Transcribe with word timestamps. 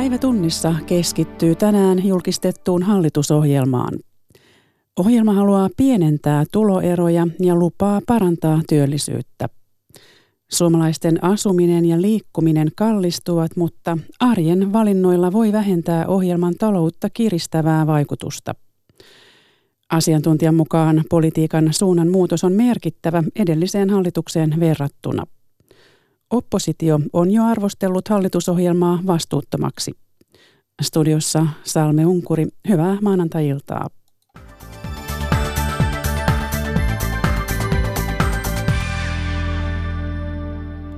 Päivä 0.00 0.18
tunnissa 0.18 0.74
keskittyy 0.86 1.54
tänään 1.54 2.06
julkistettuun 2.06 2.82
hallitusohjelmaan. 2.82 3.98
Ohjelma 4.98 5.32
haluaa 5.32 5.68
pienentää 5.76 6.44
tuloeroja 6.52 7.26
ja 7.40 7.54
lupaa 7.54 8.00
parantaa 8.06 8.60
työllisyyttä. 8.68 9.48
Suomalaisten 10.50 11.24
asuminen 11.24 11.84
ja 11.84 12.02
liikkuminen 12.02 12.68
kallistuvat, 12.76 13.56
mutta 13.56 13.98
arjen 14.20 14.72
valinnoilla 14.72 15.32
voi 15.32 15.52
vähentää 15.52 16.06
ohjelman 16.06 16.54
taloutta 16.58 17.10
kiristävää 17.10 17.86
vaikutusta. 17.86 18.54
Asiantuntijan 19.90 20.54
mukaan 20.54 21.04
politiikan 21.10 21.68
suunnan 21.72 22.10
muutos 22.10 22.44
on 22.44 22.52
merkittävä 22.52 23.22
edelliseen 23.36 23.90
hallitukseen 23.90 24.60
verrattuna. 24.60 25.26
Oppositio 26.30 27.00
on 27.12 27.30
jo 27.30 27.44
arvostellut 27.44 28.08
hallitusohjelmaa 28.08 28.98
vastuuttomaksi. 29.06 29.92
Studiossa 30.82 31.46
Salme 31.62 32.06
Unkuri, 32.06 32.46
hyvää 32.68 32.98
maanantai-iltaa. 33.02 33.88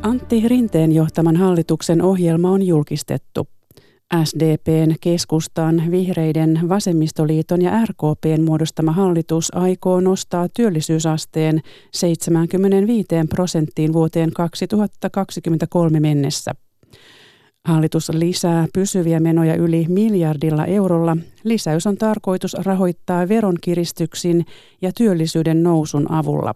Antti 0.03 0.49
Rinteen 0.49 0.93
johtaman 0.93 1.37
hallituksen 1.37 2.03
ohjelma 2.03 2.51
on 2.51 2.63
julkistettu. 2.63 3.49
SDPn, 4.25 4.95
keskustan, 5.01 5.83
vihreiden, 5.91 6.61
vasemmistoliiton 6.69 7.63
ja 7.63 7.73
RKPn 7.85 8.43
muodostama 8.43 8.93
hallitus 8.93 9.55
aikoo 9.55 10.01
nostaa 10.01 10.49
työllisyysasteen 10.57 11.61
75 11.93 13.07
prosenttiin 13.29 13.93
vuoteen 13.93 14.33
2023 14.33 16.01
mennessä. 16.01 16.53
Hallitus 17.65 18.09
lisää 18.09 18.67
pysyviä 18.75 19.21
menoja 19.21 19.55
yli 19.55 19.87
miljardilla 19.89 20.67
eurolla. 20.67 21.17
Lisäys 21.45 21.87
on 21.87 21.97
tarkoitus 21.97 22.55
rahoittaa 22.55 23.29
veronkiristyksin 23.29 24.47
ja 24.83 24.93
työllisyyden 24.93 25.63
nousun 25.63 26.13
avulla. 26.13 26.55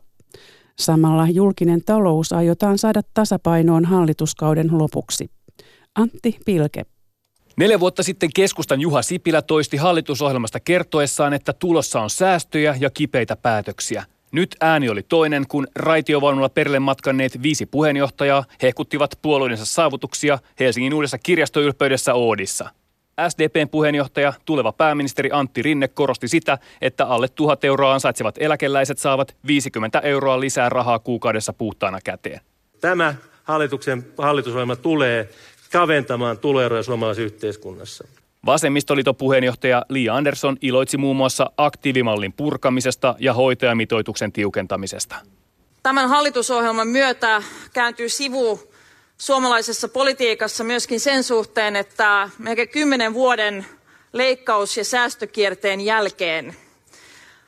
Samalla 0.79 1.29
julkinen 1.29 1.83
talous 1.87 2.33
aiotaan 2.33 2.79
saada 2.79 3.01
tasapainoon 3.15 3.85
hallituskauden 3.85 4.79
lopuksi. 4.79 5.31
Antti 5.95 6.39
Pilke. 6.47 6.96
Neljä 7.57 7.81
vuotta 7.81 8.03
sitten 8.03 8.31
keskustan 8.35 8.81
Juha 8.81 9.03
Sipilä 9.03 9.43
toisti 9.43 9.77
hallitusohjelmasta 9.77 10.61
kertoessaan, 10.61 11.33
että 11.33 11.53
tulossa 11.53 12.01
on 12.01 12.11
säästöjä 12.11 12.77
ja 12.81 12.91
kipeitä 12.91 13.37
päätöksiä. 13.37 14.05
Nyt 14.33 14.57
ääni 14.61 14.89
oli 14.89 15.03
toinen, 15.03 15.45
kun 15.49 15.67
raitiovaunulla 15.77 16.49
perille 16.49 16.79
matkanneet 16.79 17.43
viisi 17.43 17.67
puheenjohtajaa 17.67 18.45
hehkuttivat 18.63 19.19
puolueidensa 19.23 19.65
saavutuksia 19.65 20.39
Helsingin 20.61 20.95
uudessa 20.95 21.19
kirjastoylpeydessä 21.19 22.15
Oodissa. 22.15 22.71
SDPn 23.29 23.69
puheenjohtaja, 23.69 24.33
tuleva 24.45 24.73
pääministeri 24.73 25.31
Antti 25.33 25.63
Rinne 25.63 25.89
korosti 25.89 26.29
sitä, 26.29 26.59
että 26.81 27.07
alle 27.07 27.29
tuhat 27.29 27.65
euroa 27.65 27.95
ansaitsevat 27.95 28.35
eläkeläiset 28.39 28.99
saavat 28.99 29.37
50 29.47 30.01
euroa 30.01 30.41
lisää 30.41 30.69
rahaa 30.69 30.99
kuukaudessa 30.99 31.53
puhtaana 31.53 31.99
käteen. 32.05 32.41
Tämä 32.81 33.15
hallituksen 33.45 34.07
hallitusohjelma 34.19 34.77
tulee 34.77 35.29
kaventamaan 35.77 36.39
tuloeroja 36.39 36.83
suomalaisessa 36.83 37.35
yhteiskunnassa. 37.35 38.05
Vasemmistoliiton 38.47 39.17
puheenjohtaja 39.17 39.85
Li 39.89 40.09
Andersson 40.09 40.57
iloitsi 40.61 40.97
muun 40.97 41.17
muassa 41.17 41.51
aktiivimallin 41.57 42.33
purkamisesta 42.33 43.15
ja 43.19 43.35
hoitajamitoituksen 43.35 44.33
tiukentamisesta. 44.33 45.17
Tämän 45.83 46.09
hallitusohjelman 46.09 46.89
myötä 46.89 47.43
kääntyy 47.73 48.09
sivu 48.09 48.61
suomalaisessa 49.19 49.89
politiikassa 49.89 50.65
myöskin 50.65 51.01
sen 51.01 51.25
suhteen, 51.25 51.77
että 51.77 52.31
melkein 52.39 52.69
kymmenen 52.69 53.15
vuoden 53.15 53.67
leikkaus- 54.13 54.77
ja 54.77 54.85
säästökierteen 54.85 55.81
jälkeen 55.81 56.57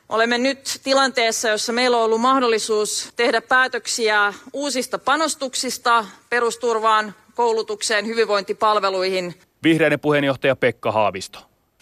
olemme 0.09 0.37
nyt 0.37 0.79
tilanteessa, 0.83 1.49
jossa 1.49 1.73
meillä 1.73 1.97
on 1.97 2.03
ollut 2.03 2.21
mahdollisuus 2.21 3.09
tehdä 3.15 3.41
päätöksiä 3.41 4.33
uusista 4.53 4.99
panostuksista 4.99 6.05
perusturvaan, 6.29 7.15
koulutukseen, 7.35 8.05
hyvinvointipalveluihin. 8.05 9.35
Vihreiden 9.63 9.99
puheenjohtaja 9.99 10.55
Pekka 10.55 10.91
Haavisto. 10.91 11.39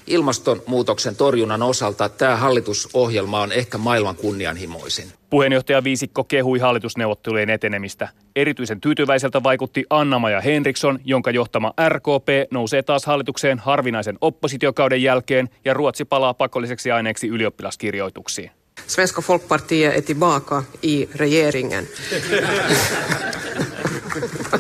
Ilmastonmuutoksen 0.08 1.16
torjunnan 1.16 1.62
osalta 1.62 2.10
tämä 2.10 2.36
hallitusohjelma 2.36 3.42
on 3.42 3.52
ehkä 3.52 3.78
maailman 3.78 4.16
kunnianhimoisin. 4.16 5.08
Puheenjohtaja 5.30 5.84
Viisikko 5.84 6.24
kehui 6.24 6.60
hallitusneuvottelujen 6.60 7.50
etenemistä. 7.50 8.10
Erityisen 8.36 8.82
tyytyväiseltä 8.82 9.44
vaikutti 9.44 9.86
Anna-Maja 9.90 10.42
Henriksson, 10.42 11.00
jonka 11.04 11.32
johtama 11.32 11.74
RKP 11.90 12.28
nousee 12.52 12.84
taas 12.84 13.06
hallitukseen 13.06 13.60
harvinaisen 13.60 14.18
oppositiokauden 14.22 15.04
jälkeen 15.04 15.50
ja 15.66 15.74
Ruotsi 15.74 16.06
palaa 16.06 16.34
pakolliseksi 16.34 16.92
aineeksi 16.92 17.28
ylioppilaskirjoituksiin. 17.28 18.52
Svenska 18.88 19.22
Folkpartiet 19.22 19.96
är 19.96 20.02
tillbaka 20.02 20.64
i 20.84 21.10
regeringen. 21.16 21.88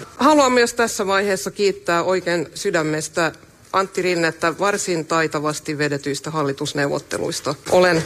Haluan 0.27 0.51
myös 0.51 0.73
tässä 0.73 1.07
vaiheessa 1.07 1.51
kiittää 1.51 2.03
oikein 2.03 2.47
sydämestä 2.55 3.31
Antti 3.73 4.01
Rinnettä 4.01 4.59
varsin 4.59 5.05
taitavasti 5.05 5.77
vedetyistä 5.77 6.31
hallitusneuvotteluista. 6.31 7.55
Olen 7.71 8.03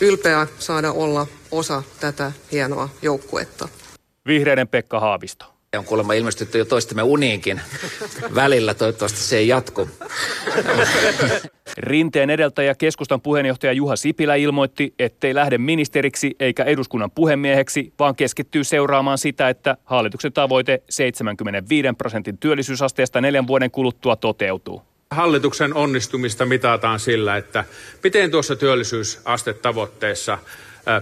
ylpeä 0.00 0.46
saada 0.58 0.92
olla 0.92 1.26
osa 1.50 1.82
tätä 2.00 2.32
hienoa 2.52 2.88
joukkuetta. 3.02 3.68
Vihreiden 4.26 4.68
Pekka 4.68 5.00
Haavisto. 5.00 5.53
On 5.78 5.84
kuulemma 5.84 6.12
ilmestytty 6.12 6.58
jo 6.58 6.64
toistemme 6.64 7.02
uniinkin 7.02 7.60
välillä, 8.34 8.74
toivottavasti 8.74 9.18
se 9.18 9.38
ei 9.38 9.48
jatku. 9.48 9.88
Rinteen 11.76 12.30
edeltäjä 12.30 12.74
keskustan 12.74 13.20
puheenjohtaja 13.20 13.72
Juha 13.72 13.96
Sipilä 13.96 14.34
ilmoitti, 14.34 14.94
ettei 14.98 15.34
lähde 15.34 15.58
ministeriksi 15.58 16.36
eikä 16.40 16.64
eduskunnan 16.64 17.10
puhemieheksi, 17.10 17.92
vaan 17.98 18.16
keskittyy 18.16 18.64
seuraamaan 18.64 19.18
sitä, 19.18 19.48
että 19.48 19.76
hallituksen 19.84 20.32
tavoite 20.32 20.82
75 20.90 21.88
prosentin 21.98 22.38
työllisyysasteesta 22.38 23.20
neljän 23.20 23.46
vuoden 23.46 23.70
kuluttua 23.70 24.16
toteutuu. 24.16 24.82
Hallituksen 25.10 25.74
onnistumista 25.74 26.46
mitataan 26.46 27.00
sillä, 27.00 27.36
että 27.36 27.64
miten 28.02 28.30
tuossa 28.30 28.56
työllisyysastetavoitteessa 28.56 30.38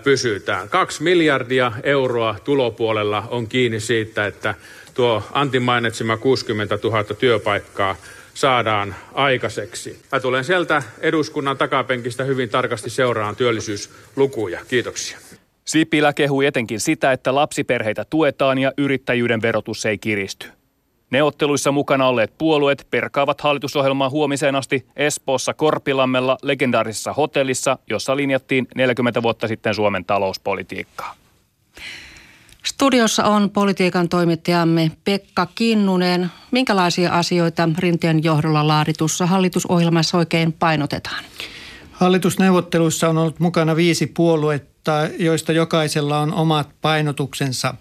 pysytään. 0.04 0.68
Kaksi 0.68 1.02
miljardia 1.02 1.72
euroa 1.82 2.36
tulopuolella 2.44 3.28
on 3.30 3.46
kiinni 3.46 3.80
siitä, 3.80 4.26
että 4.26 4.54
tuo 4.94 5.22
Antin 5.32 5.62
mainitsema 5.62 6.16
60 6.16 6.78
000 6.84 7.04
työpaikkaa 7.04 7.96
saadaan 8.34 8.94
aikaiseksi. 9.14 9.98
Mä 10.12 10.20
tulen 10.20 10.44
sieltä 10.44 10.82
eduskunnan 11.00 11.56
takapenkistä 11.56 12.24
hyvin 12.24 12.48
tarkasti 12.48 12.90
seuraan 12.90 13.36
työllisyyslukuja. 13.36 14.60
Kiitoksia. 14.68 15.18
Sipilä 15.64 16.12
kehui 16.12 16.46
etenkin 16.46 16.80
sitä, 16.80 17.12
että 17.12 17.34
lapsiperheitä 17.34 18.04
tuetaan 18.10 18.58
ja 18.58 18.72
yrittäjyyden 18.78 19.42
verotus 19.42 19.86
ei 19.86 19.98
kiristy. 19.98 20.46
Neuvotteluissa 21.12 21.72
mukana 21.72 22.08
olleet 22.08 22.32
puolueet 22.38 22.86
perkaavat 22.90 23.40
hallitusohjelmaa 23.40 24.10
huomiseen 24.10 24.54
asti 24.54 24.86
Espoossa 24.96 25.54
Korpilammella 25.54 26.38
legendaarisessa 26.42 27.12
hotellissa, 27.12 27.78
jossa 27.90 28.16
linjattiin 28.16 28.68
40 28.74 29.22
vuotta 29.22 29.48
sitten 29.48 29.74
Suomen 29.74 30.04
talouspolitiikkaa. 30.04 31.14
Studiossa 32.64 33.24
on 33.24 33.50
politiikan 33.50 34.08
toimittajamme 34.08 34.90
Pekka 35.04 35.46
Kinnunen. 35.54 36.30
Minkälaisia 36.50 37.12
asioita 37.12 37.68
Rinteen 37.78 38.24
johdolla 38.24 38.68
laaditussa 38.68 39.26
hallitusohjelmassa 39.26 40.18
oikein 40.18 40.52
painotetaan? 40.52 41.24
Hallitusneuvotteluissa 41.92 43.08
on 43.08 43.18
ollut 43.18 43.40
mukana 43.40 43.76
viisi 43.76 44.06
puoluetta, 44.06 44.92
joista 45.18 45.52
jokaisella 45.52 46.18
on 46.18 46.34
omat 46.34 46.68
painotuksensa. 46.80 47.74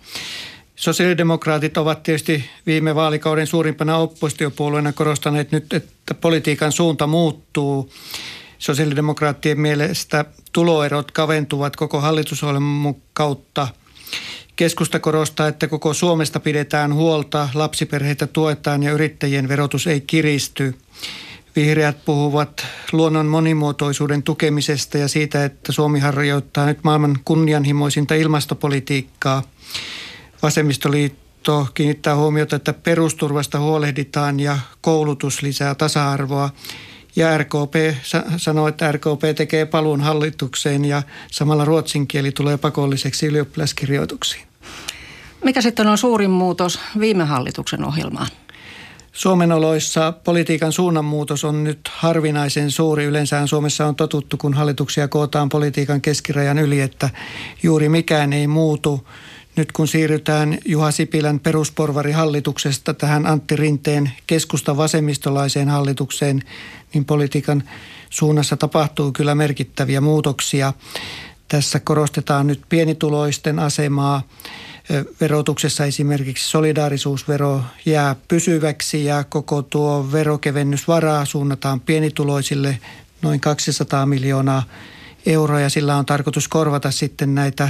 Sosiaalidemokraatit 0.81 1.77
ovat 1.77 2.03
tietysti 2.03 2.45
viime 2.65 2.95
vaalikauden 2.95 3.47
suurimpana 3.47 3.97
oppositiopuolueena 3.97 4.93
korostaneet 4.93 5.51
nyt, 5.51 5.73
että 5.73 6.13
politiikan 6.13 6.71
suunta 6.71 7.07
muuttuu. 7.07 7.93
Sosiaalidemokraattien 8.57 9.59
mielestä 9.59 10.25
tuloerot 10.53 11.11
kaventuvat 11.11 11.75
koko 11.75 12.01
hallitusohjelman 12.01 12.95
kautta. 13.13 13.67
Keskusta 14.55 14.99
korostaa, 14.99 15.47
että 15.47 15.67
koko 15.67 15.93
Suomesta 15.93 16.39
pidetään 16.39 16.93
huolta, 16.93 17.49
lapsiperheitä 17.53 18.27
tuetaan 18.27 18.83
ja 18.83 18.91
yrittäjien 18.91 19.47
verotus 19.47 19.87
ei 19.87 20.01
kiristy. 20.01 20.75
Vihreät 21.55 22.05
puhuvat 22.05 22.65
luonnon 22.91 23.25
monimuotoisuuden 23.25 24.23
tukemisesta 24.23 24.97
ja 24.97 25.07
siitä, 25.07 25.45
että 25.45 25.71
Suomi 25.71 25.99
harjoittaa 25.99 26.65
nyt 26.65 26.79
maailman 26.83 27.19
kunnianhimoisinta 27.25 28.15
ilmastopolitiikkaa– 28.15 29.43
Vasemmistoliitto 30.43 31.67
kiinnittää 31.73 32.15
huomiota, 32.15 32.55
että 32.55 32.73
perusturvasta 32.73 33.59
huolehditaan 33.59 34.39
ja 34.39 34.57
koulutus 34.81 35.41
lisää 35.41 35.75
tasa-arvoa. 35.75 36.49
Ja 37.15 37.37
RKP 37.37 37.73
sanoo, 38.37 38.67
että 38.67 38.91
RKP 38.91 39.35
tekee 39.35 39.65
paluun 39.65 40.01
hallitukseen 40.01 40.85
ja 40.85 41.03
samalla 41.31 41.65
ruotsin 41.65 42.07
kieli 42.07 42.31
tulee 42.31 42.57
pakolliseksi 42.57 43.25
ylioppilaskirjoituksiin. 43.25 44.47
Mikä 45.43 45.61
sitten 45.61 45.87
on 45.87 45.97
suurin 45.97 46.31
muutos 46.31 46.79
viime 46.99 47.23
hallituksen 47.23 47.85
ohjelmaan? 47.85 48.27
Suomen 49.11 49.51
oloissa 49.51 50.11
politiikan 50.11 50.71
suunnanmuutos 50.71 51.43
on 51.43 51.63
nyt 51.63 51.79
harvinaisen 51.91 52.71
suuri. 52.71 53.03
Yleensä 53.03 53.47
Suomessa 53.47 53.87
on 53.87 53.95
totuttu, 53.95 54.37
kun 54.37 54.53
hallituksia 54.53 55.07
kootaan 55.07 55.49
politiikan 55.49 56.01
keskirajan 56.01 56.59
yli, 56.59 56.81
että 56.81 57.09
juuri 57.63 57.89
mikään 57.89 58.33
ei 58.33 58.47
muutu. 58.47 59.07
Nyt 59.55 59.71
kun 59.71 59.87
siirrytään 59.87 60.57
Juha 60.65 60.91
Sipilän 60.91 61.39
perusporvarihallituksesta 61.39 62.93
tähän 62.93 63.27
Antti 63.27 63.55
Rinteen 63.55 64.11
keskusta 64.27 64.77
vasemmistolaiseen 64.77 65.69
hallitukseen, 65.69 66.41
niin 66.93 67.05
politiikan 67.05 67.63
suunnassa 68.09 68.57
tapahtuu 68.57 69.11
kyllä 69.11 69.35
merkittäviä 69.35 70.01
muutoksia. 70.01 70.73
Tässä 71.47 71.79
korostetaan 71.79 72.47
nyt 72.47 72.61
pienituloisten 72.69 73.59
asemaa. 73.59 74.21
Verotuksessa 75.21 75.85
esimerkiksi 75.85 76.49
solidaarisuusvero 76.49 77.61
jää 77.85 78.15
pysyväksi 78.27 79.05
ja 79.05 79.23
koko 79.23 79.61
tuo 79.61 80.11
verokevennysvaraa 80.11 81.25
suunnataan 81.25 81.79
pienituloisille 81.79 82.79
noin 83.21 83.39
200 83.39 84.05
miljoonaa 84.05 84.63
euroa 85.25 85.59
ja 85.59 85.69
sillä 85.69 85.95
on 85.95 86.05
tarkoitus 86.05 86.47
korvata 86.47 86.91
sitten 86.91 87.35
näitä 87.35 87.69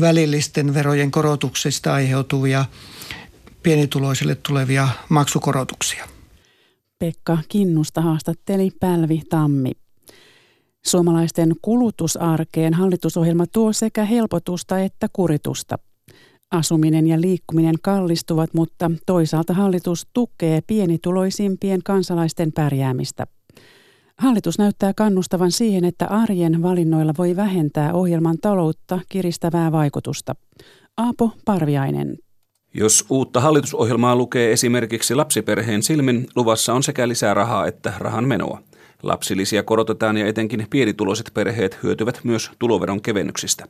välillisten 0.00 0.74
verojen 0.74 1.10
korotuksista 1.10 1.94
aiheutuvia 1.94 2.64
pienituloisille 3.62 4.34
tulevia 4.34 4.88
maksukorotuksia. 5.08 6.08
Pekka 6.98 7.38
Kinnusta 7.48 8.00
haastatteli 8.00 8.70
Pälvi 8.80 9.22
Tammi. 9.30 9.72
Suomalaisten 10.86 11.52
kulutusarkeen 11.62 12.74
hallitusohjelma 12.74 13.46
tuo 13.46 13.72
sekä 13.72 14.04
helpotusta 14.04 14.78
että 14.78 15.06
kuritusta. 15.12 15.78
Asuminen 16.50 17.06
ja 17.06 17.20
liikkuminen 17.20 17.74
kallistuvat, 17.82 18.54
mutta 18.54 18.90
toisaalta 19.06 19.54
hallitus 19.54 20.06
tukee 20.12 20.60
pienituloisimpien 20.66 21.82
kansalaisten 21.84 22.52
pärjäämistä. 22.52 23.26
Hallitus 24.18 24.58
näyttää 24.58 24.92
kannustavan 24.96 25.50
siihen, 25.50 25.84
että 25.84 26.06
arjen 26.06 26.62
valinnoilla 26.62 27.14
voi 27.18 27.36
vähentää 27.36 27.92
ohjelman 27.92 28.38
taloutta 28.38 29.00
kiristävää 29.08 29.72
vaikutusta. 29.72 30.34
Aapo 30.96 31.30
Parviainen. 31.44 32.18
Jos 32.74 33.06
uutta 33.10 33.40
hallitusohjelmaa 33.40 34.16
lukee 34.16 34.52
esimerkiksi 34.52 35.14
lapsiperheen 35.14 35.82
silmin, 35.82 36.26
luvassa 36.36 36.74
on 36.74 36.82
sekä 36.82 37.08
lisää 37.08 37.34
rahaa 37.34 37.66
että 37.66 37.92
rahan 37.98 38.28
menoa. 38.28 38.62
Lapsilisiä 39.02 39.62
korotetaan 39.62 40.16
ja 40.16 40.26
etenkin 40.26 40.66
pienituloiset 40.70 41.30
perheet 41.34 41.78
hyötyvät 41.82 42.20
myös 42.24 42.50
tuloveron 42.58 43.02
kevennyksistä. 43.02 43.66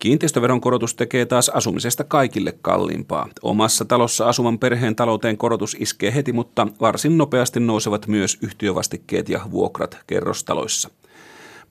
Kiinteistöveron 0.00 0.60
korotus 0.60 0.94
tekee 0.94 1.26
taas 1.26 1.48
asumisesta 1.48 2.04
kaikille 2.04 2.54
kalliimpaa. 2.62 3.28
Omassa 3.42 3.84
talossa 3.84 4.28
asuvan 4.28 4.58
perheen 4.58 4.96
talouteen 4.96 5.36
korotus 5.38 5.76
iskee 5.80 6.14
heti, 6.14 6.32
mutta 6.32 6.66
varsin 6.80 7.18
nopeasti 7.18 7.60
nousevat 7.60 8.06
myös 8.06 8.38
yhtiövastikkeet 8.42 9.28
ja 9.28 9.40
vuokrat 9.50 9.98
kerrostaloissa. 10.06 10.90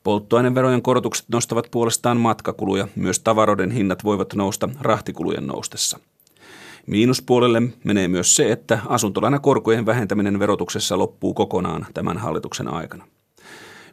Polttoaineverojen 0.04 0.82
korotukset 0.82 1.26
nostavat 1.30 1.68
puolestaan 1.72 2.18
matkakuluja, 2.18 2.88
myös 2.96 3.20
tavaroiden 3.20 3.72
hinnat 3.72 4.04
voivat 4.04 4.34
nousta 4.34 4.70
rahtikulujen 4.82 5.48
noustessa. 5.48 6.00
Miinuspuolelle 6.88 7.62
menee 7.84 8.08
myös 8.08 8.36
se, 8.36 8.52
että 8.52 8.80
asuntolainakorkojen 8.86 9.86
vähentäminen 9.86 10.40
verotuksessa 10.40 10.98
loppuu 10.98 11.34
kokonaan 11.34 11.86
tämän 11.94 12.18
hallituksen 12.18 12.74
aikana. 12.74 13.08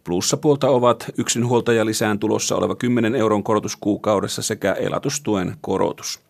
Plussapuolta 0.06 0.68
ovat 0.68 1.06
yksinhuoltajalisään 1.18 2.18
tulossa 2.18 2.56
oleva 2.56 2.74
10 2.74 3.14
euron 3.14 3.42
korotus 3.42 3.76
kuukaudessa 3.76 4.42
sekä 4.42 4.72
elatustuen 4.72 5.54
korotus. 5.60 6.20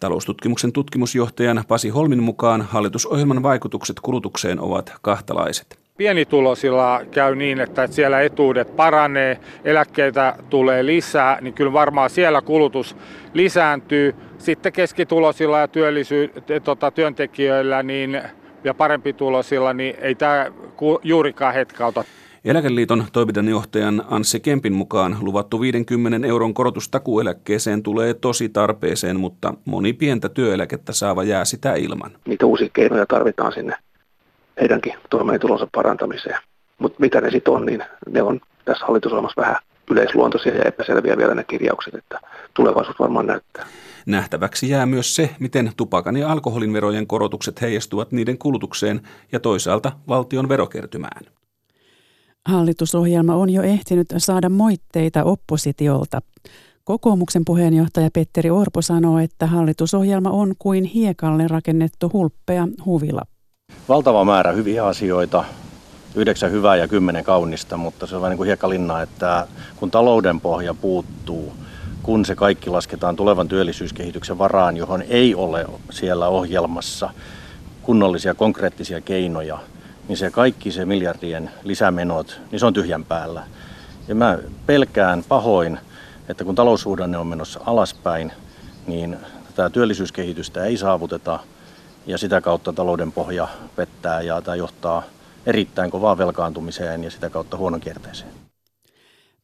Taloustutkimuksen 0.00 0.72
tutkimusjohtajan 0.72 1.64
Pasi 1.68 1.88
Holmin 1.88 2.22
mukaan 2.22 2.62
hallitusohjelman 2.62 3.42
vaikutukset 3.42 4.00
kulutukseen 4.00 4.60
ovat 4.60 4.92
kahtalaiset. 5.02 5.78
Pienituloisilla 5.96 7.00
käy 7.10 7.34
niin, 7.34 7.60
että 7.60 7.86
siellä 7.86 8.20
etuudet 8.20 8.76
paranee, 8.76 9.40
eläkkeitä 9.64 10.36
tulee 10.50 10.86
lisää, 10.86 11.38
niin 11.40 11.54
kyllä 11.54 11.72
varmaan 11.72 12.10
siellä 12.10 12.40
kulutus 12.40 12.96
lisääntyy. 13.34 14.14
Sitten 14.38 14.72
keskituloisilla 14.72 15.60
ja 15.60 15.68
työllisy- 15.68 16.32
tota, 16.64 16.90
työntekijöillä 16.90 17.82
niin, 17.82 18.22
ja 18.64 18.74
parempi 18.74 19.12
tulosilla, 19.12 19.72
niin 19.72 19.96
ei 20.00 20.14
tämä 20.14 20.46
juurikaan 21.02 21.54
hetkauta. 21.54 22.04
Eläkeliiton 22.44 23.04
toiminnanjohtajan 23.12 24.04
Anssi 24.10 24.40
Kempin 24.40 24.72
mukaan 24.72 25.16
luvattu 25.20 25.60
50 25.60 26.26
euron 26.26 26.54
korotus 26.54 26.88
takueläkkeeseen 26.88 27.82
tulee 27.82 28.14
tosi 28.14 28.48
tarpeeseen, 28.48 29.20
mutta 29.20 29.54
moni 29.64 29.92
pientä 29.92 30.28
työeläkettä 30.28 30.92
saava 30.92 31.24
jää 31.24 31.44
sitä 31.44 31.74
ilman. 31.74 32.10
Niitä 32.26 32.46
uusia 32.46 32.68
keinoja 32.72 33.06
tarvitaan 33.06 33.52
sinne 33.52 33.76
heidänkin 34.60 34.94
toimeentulonsa 35.10 35.68
parantamiseen. 35.74 36.38
Mutta 36.78 37.00
mitä 37.00 37.20
ne 37.20 37.30
sitten 37.30 37.54
on, 37.54 37.66
niin 37.66 37.84
ne 38.08 38.22
on 38.22 38.40
tässä 38.64 38.86
hallitusohjelmassa 38.86 39.42
vähän 39.42 39.56
yleisluontoisia 39.90 40.54
ja 40.54 40.64
epäselviä 40.64 41.16
vielä 41.16 41.34
ne 41.34 41.44
kirjaukset, 41.44 41.94
että 41.94 42.20
tulevaisuus 42.54 42.98
varmaan 42.98 43.26
näyttää. 43.26 43.66
Nähtäväksi 44.06 44.68
jää 44.68 44.86
myös 44.86 45.16
se, 45.16 45.30
miten 45.40 45.72
tupakan 45.76 46.16
ja 46.16 46.32
alkoholin 46.32 46.72
verojen 46.72 47.06
korotukset 47.06 47.60
heijastuvat 47.60 48.12
niiden 48.12 48.38
kulutukseen 48.38 49.00
ja 49.32 49.40
toisaalta 49.40 49.92
valtion 50.08 50.48
verokertymään. 50.48 51.26
Hallitusohjelma 52.48 53.34
on 53.34 53.50
jo 53.50 53.62
ehtinyt 53.62 54.06
saada 54.16 54.48
moitteita 54.48 55.24
oppositiolta. 55.24 56.22
Kokoomuksen 56.84 57.44
puheenjohtaja 57.44 58.10
Petteri 58.12 58.50
Orpo 58.50 58.82
sanoo, 58.82 59.18
että 59.18 59.46
hallitusohjelma 59.46 60.30
on 60.30 60.54
kuin 60.58 60.84
hiekalle 60.84 61.48
rakennettu 61.48 62.10
hulppea 62.12 62.68
huvila. 62.84 63.22
Valtava 63.88 64.24
määrä 64.24 64.52
hyviä 64.52 64.86
asioita, 64.86 65.44
yhdeksän 66.14 66.50
hyvää 66.50 66.76
ja 66.76 66.88
kymmenen 66.88 67.24
kaunista, 67.24 67.76
mutta 67.76 68.06
se 68.06 68.16
on 68.16 68.22
vähän 68.22 68.30
niin 68.30 68.36
kuin 68.36 68.46
hiekkalinna, 68.46 69.02
että 69.02 69.46
kun 69.76 69.90
talouden 69.90 70.40
pohja 70.40 70.74
puuttuu, 70.74 71.52
kun 72.02 72.24
se 72.24 72.34
kaikki 72.34 72.70
lasketaan 72.70 73.16
tulevan 73.16 73.48
työllisyyskehityksen 73.48 74.38
varaan, 74.38 74.76
johon 74.76 75.02
ei 75.02 75.34
ole 75.34 75.66
siellä 75.90 76.28
ohjelmassa 76.28 77.10
kunnollisia 77.82 78.34
konkreettisia 78.34 79.00
keinoja– 79.00 79.58
niin 80.08 80.16
se 80.16 80.30
kaikki 80.30 80.72
se 80.72 80.84
miljardien 80.84 81.50
lisämenot, 81.62 82.40
niin 82.50 82.60
se 82.60 82.66
on 82.66 82.72
tyhjän 82.72 83.04
päällä. 83.04 83.42
Ja 84.08 84.14
mä 84.14 84.38
pelkään 84.66 85.24
pahoin, 85.28 85.78
että 86.28 86.44
kun 86.44 86.54
taloussuhdanne 86.54 87.18
on 87.18 87.26
menossa 87.26 87.60
alaspäin, 87.66 88.32
niin 88.86 89.16
tätä 89.54 89.70
työllisyyskehitystä 89.70 90.64
ei 90.64 90.76
saavuteta 90.76 91.38
ja 92.06 92.18
sitä 92.18 92.40
kautta 92.40 92.72
talouden 92.72 93.12
pohja 93.12 93.48
pettää 93.76 94.20
ja 94.20 94.42
tämä 94.42 94.54
johtaa 94.54 95.02
erittäin 95.46 95.90
kovaan 95.90 96.18
velkaantumiseen 96.18 97.04
ja 97.04 97.10
sitä 97.10 97.30
kautta 97.30 97.56
huonon 97.56 97.80
kierteeseen. 97.80 98.30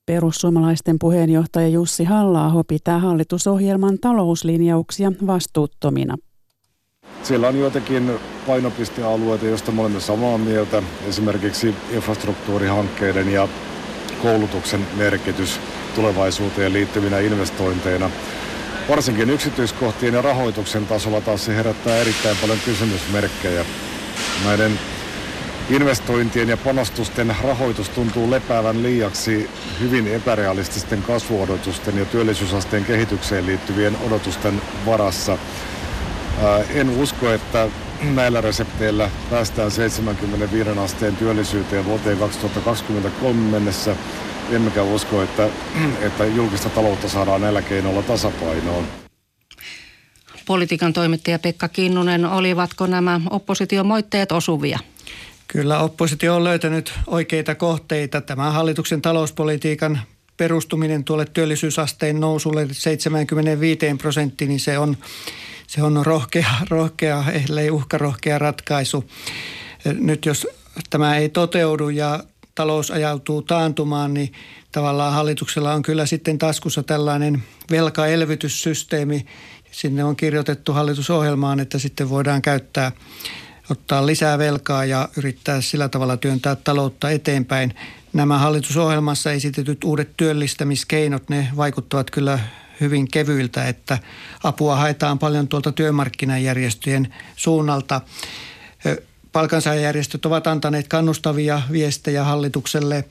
Perussuomalaisten 0.07 0.97
puheenjohtaja 1.01 1.69
Jussi 1.69 2.05
halla 2.05 2.65
pitää 2.69 2.99
hallitusohjelman 2.99 3.99
talouslinjauksia 3.99 5.13
vastuuttomina. 5.27 6.17
Siellä 7.23 7.49
on 7.49 7.59
joitakin 7.59 8.21
painopistealueita, 8.47 9.47
joista 9.47 9.73
me 9.73 9.81
olemme 9.81 10.01
samaa 10.01 10.39
mieltä. 10.39 10.83
Esimerkiksi 11.09 11.75
infrastruktuurihankkeiden 11.91 13.33
ja 13.33 13.49
koulutuksen 14.23 14.87
merkitys 14.97 15.61
tulevaisuuteen 15.95 16.73
liittyvinä 16.73 17.19
investointeina. 17.19 18.11
Varsinkin 18.89 19.31
yksityiskohtien 19.31 20.15
ja 20.15 20.23
rahoituksen 20.23 20.87
tasolla 20.87 21.21
taas 21.21 21.45
se 21.45 21.57
herättää 21.57 21.97
erittäin 21.97 22.37
paljon 22.41 22.59
kysymysmerkkejä. 22.65 23.65
Näiden 24.45 24.79
investointien 25.71 26.49
ja 26.49 26.57
panostusten 26.57 27.37
rahoitus 27.43 27.89
tuntuu 27.89 28.31
lepäävän 28.31 28.83
liiaksi 28.83 29.51
hyvin 29.81 30.09
epärealististen 30.09 31.03
kasvuodotusten 31.03 31.99
ja 31.99 32.05
työllisyysasteen 32.05 32.85
kehitykseen 32.85 33.47
liittyvien 33.47 33.97
odotusten 34.07 34.63
varassa– 34.87 35.39
en 36.75 36.91
usko, 36.91 37.31
että 37.31 37.69
näillä 38.03 38.41
resepteillä 38.41 39.11
päästään 39.31 39.71
75 39.71 40.71
asteen 40.71 41.17
työllisyyteen 41.17 41.85
vuoteen 41.85 42.19
2023 42.19 43.51
mennessä. 43.51 43.97
Emmekä 44.51 44.83
usko, 44.83 45.23
että, 45.23 45.49
että 46.01 46.25
julkista 46.25 46.69
taloutta 46.69 47.09
saadaan 47.09 47.41
näillä 47.41 47.63
keinoilla 47.63 48.03
tasapainoon. 48.03 48.85
Politiikan 50.47 50.93
toimittaja 50.93 51.39
Pekka 51.39 51.69
Kinnunen, 51.69 52.25
olivatko 52.25 52.87
nämä 52.87 53.21
oppositiomoitteet 53.31 54.33
osuvia? 54.33 54.79
Kyllä 55.49 55.79
oppositio 55.79 56.37
on 56.37 56.45
löytänyt 56.45 56.93
oikeita 57.07 57.55
kohteita. 57.55 58.21
Tämä 58.21 58.51
hallituksen 58.51 59.03
talouspolitiikan 59.03 60.01
perustuminen 60.37 61.05
tuolle 61.05 61.27
työllisyysasteen 61.33 62.21
nousulle 62.21 62.67
75 62.73 63.79
prosenttiin, 63.99 64.49
niin 64.49 64.61
se 64.61 64.79
on 64.79 64.97
se 65.71 65.83
on 65.83 66.07
rohkea, 66.07 66.51
rohkea 66.71 67.25
ellei 67.33 67.71
uhkarohkea 67.71 68.39
ratkaisu. 68.39 69.05
Nyt 69.85 70.27
jos 70.27 70.47
tämä 70.91 71.17
ei 71.17 71.29
toteudu 71.29 71.89
ja 71.89 72.25
talous 72.55 72.91
ajautuu 72.91 73.43
taantumaan, 73.43 74.15
niin 74.15 74.33
tavallaan 74.73 75.13
hallituksella 75.13 75.73
on 75.73 75.83
kyllä 75.83 76.07
sitten 76.07 76.39
taskussa 76.39 76.83
tällainen 76.83 77.43
velkaelvytyssysteemi. 77.71 79.27
Sinne 79.71 80.05
on 80.05 80.17
kirjoitettu 80.17 80.73
hallitusohjelmaan, 80.73 81.61
että 81.61 81.79
sitten 81.79 82.11
voidaan 82.11 82.43
käyttää 82.43 82.93
ottaa 83.71 84.07
lisää 84.07 84.39
velkaa 84.39 84.85
ja 84.85 85.09
yrittää 85.17 85.61
sillä 85.61 85.89
tavalla 85.89 86.17
työntää 86.17 86.57
taloutta 86.57 87.11
eteenpäin. 87.11 87.75
Nämä 88.13 88.39
hallitusohjelmassa 88.39 89.33
esitetyt 89.33 89.85
uudet 89.85 90.17
työllistämiskeinot, 90.17 91.29
ne 91.29 91.49
vaikuttavat 91.57 92.11
kyllä 92.11 92.39
hyvin 92.81 93.11
kevyiltä, 93.11 93.69
että 93.69 93.99
apua 94.43 94.77
haetaan 94.77 95.19
paljon 95.19 95.49
tuolta 95.49 95.73
työmarkkinajärjestöjen 95.73 97.15
suunnalta. 97.37 98.01
Palkansaajajärjestöt 99.33 100.27
ovat 100.27 100.47
antaneet 100.47 100.89
kannustavia 100.89 101.63
viestejä 101.73 102.25
hallitukselle 102.25 103.05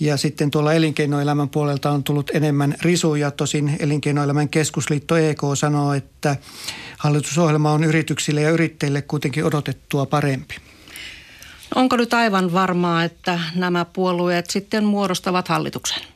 ja 0.00 0.16
sitten 0.16 0.50
tuolla 0.50 0.72
elinkeinoelämän 0.72 1.48
puolelta 1.48 1.90
on 1.90 2.04
tullut 2.04 2.30
enemmän 2.34 2.74
risuja. 2.82 3.30
Tosin 3.30 3.76
elinkeinoelämän 3.78 4.48
keskusliitto 4.48 5.16
EK 5.16 5.40
sanoo, 5.54 5.94
että 5.94 6.36
hallitusohjelma 6.98 7.72
on 7.72 7.84
yrityksille 7.84 8.40
ja 8.40 8.50
yrittäjille 8.50 9.02
kuitenkin 9.02 9.44
odotettua 9.44 10.06
parempi. 10.06 10.54
Onko 11.74 11.96
nyt 11.96 12.14
aivan 12.14 12.52
varmaa, 12.52 13.04
että 13.04 13.40
nämä 13.54 13.84
puolueet 13.84 14.50
sitten 14.50 14.84
muodostavat 14.84 15.48
hallituksen? 15.48 16.15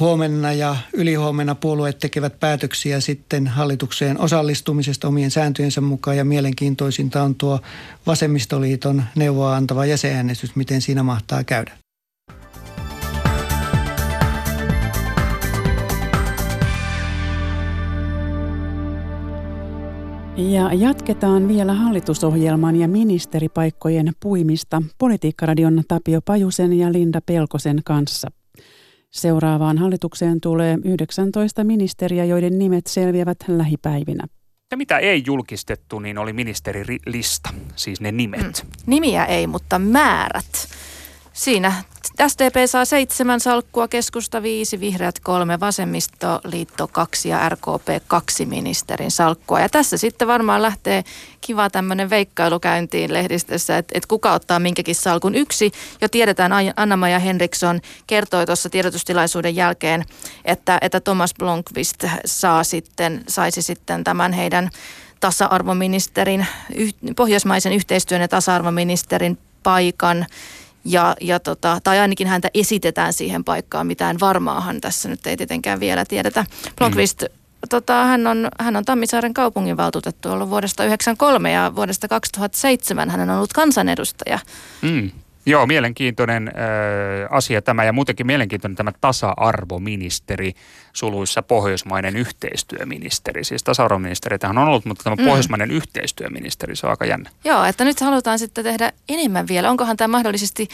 Huomenna 0.00 0.52
ja 0.52 0.76
ylihuomenna 0.92 1.54
puolueet 1.54 1.98
tekevät 1.98 2.40
päätöksiä 2.40 3.00
sitten 3.00 3.46
hallitukseen 3.46 4.20
osallistumisesta 4.20 5.08
omien 5.08 5.30
sääntöjensä 5.30 5.80
mukaan 5.80 6.16
ja 6.16 6.24
mielenkiintoisinta 6.24 7.22
on 7.22 7.34
tuo 7.34 7.60
vasemmistoliiton 8.06 9.02
neuvoa 9.16 9.56
antava 9.56 9.86
jäsenäänestys, 9.86 10.56
miten 10.56 10.82
siinä 10.82 11.02
mahtaa 11.02 11.44
käydä. 11.44 11.72
Ja 20.36 20.74
jatketaan 20.74 21.48
vielä 21.48 21.74
hallitusohjelman 21.74 22.76
ja 22.76 22.88
ministeripaikkojen 22.88 24.12
puimista 24.20 24.82
Politiikkaradion 24.98 25.82
Tapio 25.88 26.20
Pajusen 26.20 26.72
ja 26.72 26.92
Linda 26.92 27.20
Pelkosen 27.26 27.80
kanssa. 27.84 28.39
Seuraavaan 29.10 29.78
hallitukseen 29.78 30.40
tulee 30.40 30.78
19 30.84 31.64
ministeriä, 31.64 32.24
joiden 32.24 32.58
nimet 32.58 32.86
selviävät 32.86 33.38
lähipäivinä. 33.48 34.26
Ja 34.70 34.76
mitä 34.76 34.98
ei 34.98 35.22
julkistettu, 35.26 35.98
niin 35.98 36.18
oli 36.18 36.32
ministerilista, 36.32 37.54
siis 37.76 38.00
ne 38.00 38.12
nimet. 38.12 38.40
Mm. 38.40 38.70
Nimiä 38.86 39.24
ei, 39.24 39.46
mutta 39.46 39.78
määrät. 39.78 40.68
Siinä 41.32 41.72
SDP 42.28 42.54
saa 42.66 42.84
seitsemän 42.84 43.40
salkkua, 43.40 43.88
keskusta 43.88 44.42
viisi, 44.42 44.80
vihreät 44.80 45.20
kolme, 45.20 45.60
vasemmistoliitto 45.60 46.88
kaksi 46.88 47.28
ja 47.28 47.48
RKP 47.48 48.06
kaksi 48.06 48.46
ministerin 48.46 49.10
salkkua. 49.10 49.60
Ja 49.60 49.68
tässä 49.68 49.96
sitten 49.96 50.28
varmaan 50.28 50.62
lähtee 50.62 51.04
kiva 51.40 51.70
tämmöinen 51.70 52.10
veikkailu 52.10 52.60
käyntiin 52.60 53.12
lehdistössä, 53.12 53.78
että, 53.78 53.92
että 53.94 54.08
kuka 54.08 54.32
ottaa 54.32 54.58
minkäkin 54.58 54.94
salkun. 54.94 55.34
Yksi 55.34 55.72
jo 56.00 56.08
tiedetään, 56.08 56.52
Anna-Maja 56.76 57.18
Henriksson 57.18 57.80
kertoi 58.06 58.46
tuossa 58.46 58.70
tiedotustilaisuuden 58.70 59.56
jälkeen, 59.56 60.04
että, 60.44 60.78
että 60.80 61.00
Thomas 61.00 61.34
Blomqvist 61.38 62.04
saa 62.24 62.64
sitten, 62.64 63.24
saisi 63.28 63.62
sitten 63.62 64.04
tämän 64.04 64.32
heidän 64.32 64.70
tasa-arvoministerin, 65.20 66.46
pohjoismaisen 67.16 67.72
yhteistyön 67.72 68.20
ja 68.20 68.28
tasa-arvoministerin 68.28 69.38
paikan 69.62 70.26
ja, 70.84 71.16
ja 71.20 71.40
tota, 71.40 71.78
tai 71.84 71.98
ainakin 71.98 72.26
häntä 72.26 72.50
esitetään 72.54 73.12
siihen 73.12 73.44
paikkaan. 73.44 73.86
Mitään 73.86 74.16
varmaahan 74.20 74.80
tässä 74.80 75.08
nyt 75.08 75.26
ei 75.26 75.36
tietenkään 75.36 75.80
vielä 75.80 76.04
tiedetä. 76.04 76.44
Blomqvist, 76.76 77.22
mm. 77.22 77.28
tota, 77.68 78.04
hän, 78.04 78.26
on, 78.26 78.48
hän 78.60 78.76
on 78.76 78.84
Tammisaaren 78.84 79.34
kaupunginvaltuutettu 79.34 80.28
ollut 80.30 80.50
vuodesta 80.50 80.76
1993 80.76 81.52
ja 81.52 81.72
vuodesta 81.76 82.08
2007 82.08 83.10
hän 83.10 83.20
on 83.20 83.36
ollut 83.36 83.52
kansanedustaja. 83.52 84.38
Mm. 84.82 85.10
Joo, 85.46 85.66
mielenkiintoinen 85.66 86.48
äh, 86.48 86.54
asia 87.30 87.62
tämä 87.62 87.84
ja 87.84 87.92
muutenkin 87.92 88.26
mielenkiintoinen 88.26 88.76
tämä 88.76 88.92
tasa-arvoministeri, 89.00 90.52
suluissa 90.92 91.42
pohjoismainen 91.42 92.16
yhteistyöministeri. 92.16 93.44
Siis 93.44 93.62
tasa-arvoministeri 93.62 94.38
tähän 94.38 94.58
on 94.58 94.68
ollut, 94.68 94.84
mutta 94.84 95.04
tämä 95.04 95.16
mm. 95.16 95.24
pohjoismainen 95.24 95.70
yhteistyöministeri, 95.70 96.76
se 96.76 96.86
on 96.86 96.90
aika 96.90 97.06
jännä. 97.06 97.30
Joo, 97.44 97.64
että 97.64 97.84
nyt 97.84 98.00
halutaan 98.00 98.38
sitten 98.38 98.64
tehdä 98.64 98.92
enemmän 99.08 99.48
vielä. 99.48 99.70
Onkohan 99.70 99.96
tämä 99.96 100.08
mahdollisesti 100.16 100.68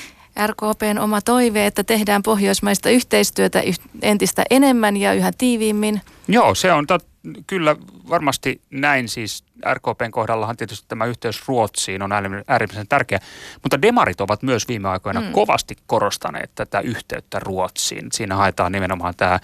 RKPn 0.47 0.99
oma 0.99 1.21
toive, 1.21 1.67
että 1.67 1.85
tehdään 1.85 2.23
pohjoismaista 2.23 2.91
yhteistyötä 2.91 3.63
entistä 4.03 4.43
enemmän 4.51 4.97
ja 4.97 5.13
yhä 5.13 5.33
tiiviimmin? 5.39 6.01
Joo, 6.29 6.55
se 6.55 6.73
on 6.73 6.87
tot, 6.87 7.07
kyllä 7.47 7.77
varmasti 8.11 8.61
näin 8.71 9.09
siis 9.09 9.45
RKPn 9.75 10.11
kohdallahan 10.11 10.57
tietysti 10.57 10.89
tämä 10.89 11.05
yhteys 11.05 11.49
Ruotsiin 11.49 12.03
on 12.03 12.13
äärimmäisen 12.49 12.89
tärkeä, 12.89 13.19
mutta 13.63 13.83
demarit 13.83 14.21
ovat 14.21 14.43
myös 14.43 14.69
viime 14.69 14.89
aikoina 14.89 15.21
mm. 15.21 15.33
kovasti 15.33 15.77
korostaneet 15.87 16.51
tätä 16.55 16.81
yhteyttä 16.81 17.39
Ruotsiin. 17.39 18.07
Siinä 18.13 18.37
haetaan 18.37 18.73
nimenomaan 18.73 19.15
tämä 19.17 19.41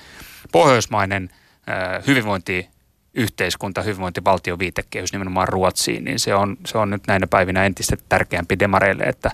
pohjoismainen 0.52 1.30
äh, 1.68 2.06
hyvinvointi 2.06 2.68
yhteiskunta, 3.14 3.82
hyvinvointivaltio 3.82 4.58
viitekehys 4.58 5.12
nimenomaan 5.12 5.48
Ruotsiin, 5.48 6.04
niin 6.04 6.18
se 6.18 6.34
on, 6.34 6.56
se 6.66 6.78
on 6.78 6.90
nyt 6.90 7.02
näinä 7.06 7.26
päivinä 7.26 7.64
entistä 7.64 7.96
tärkeämpi 8.08 8.58
demareille, 8.58 9.04
että, 9.04 9.30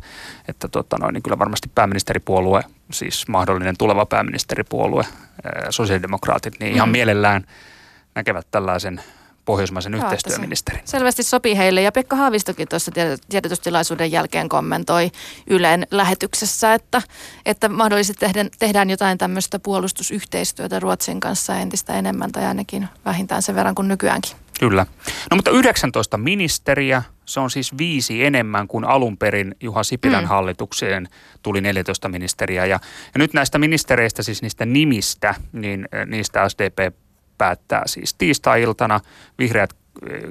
että 0.48 0.68
tota 0.68 0.96
noin, 1.00 1.12
niin 1.12 1.22
kyllä 1.22 1.38
varmasti 1.38 1.70
pääministeripuolue, 1.74 2.62
siis 2.92 3.28
mahdollinen 3.28 3.76
tuleva 3.78 4.06
pääministeripuolue, 4.06 5.04
sosiaalidemokraatit, 5.70 6.54
niin 6.60 6.74
ihan 6.74 6.88
mm. 6.88 6.92
mielellään 6.92 7.44
näkevät 8.18 8.46
tällaisen 8.50 9.00
pohjoismaisen 9.44 9.92
Joo, 9.92 10.02
yhteistyöministerin. 10.02 10.80
Selvästi 10.84 11.22
sopii 11.22 11.56
heille 11.56 11.82
ja 11.82 11.92
Pekka 11.92 12.16
Haavistokin 12.16 12.68
tuossa 12.68 12.92
tiedotustilaisuuden 13.28 14.12
jälkeen 14.12 14.48
kommentoi 14.48 15.10
Ylen 15.46 15.86
lähetyksessä, 15.90 16.74
että, 16.74 17.02
että 17.46 17.68
mahdollisesti 17.68 18.20
tehdään, 18.20 18.48
tehdään 18.58 18.90
jotain 18.90 19.18
tämmöistä 19.18 19.58
puolustusyhteistyötä 19.58 20.80
Ruotsin 20.80 21.20
kanssa 21.20 21.56
entistä 21.56 21.94
enemmän 21.94 22.32
tai 22.32 22.44
ainakin 22.44 22.88
vähintään 23.04 23.42
sen 23.42 23.54
verran 23.54 23.74
kuin 23.74 23.88
nykyäänkin. 23.88 24.32
Kyllä. 24.60 24.86
No 25.30 25.36
mutta 25.36 25.50
19 25.50 26.18
ministeriä, 26.18 27.02
se 27.24 27.40
on 27.40 27.50
siis 27.50 27.78
viisi 27.78 28.24
enemmän 28.24 28.68
kuin 28.68 28.84
alun 28.84 29.18
perin 29.18 29.54
Juha 29.60 29.82
Sipilän 29.82 30.24
mm. 30.24 30.28
hallitukseen 30.28 31.08
tuli 31.42 31.60
14 31.60 32.08
ministeriä. 32.08 32.66
Ja, 32.66 32.80
ja 33.14 33.18
nyt 33.18 33.32
näistä 33.32 33.58
ministereistä, 33.58 34.22
siis 34.22 34.42
niistä 34.42 34.66
nimistä, 34.66 35.34
niin 35.52 35.88
niistä 36.06 36.48
SDP 36.48 36.78
päättää 37.38 37.82
siis 37.86 38.14
tiistai-iltana, 38.14 39.00
vihreät 39.38 39.70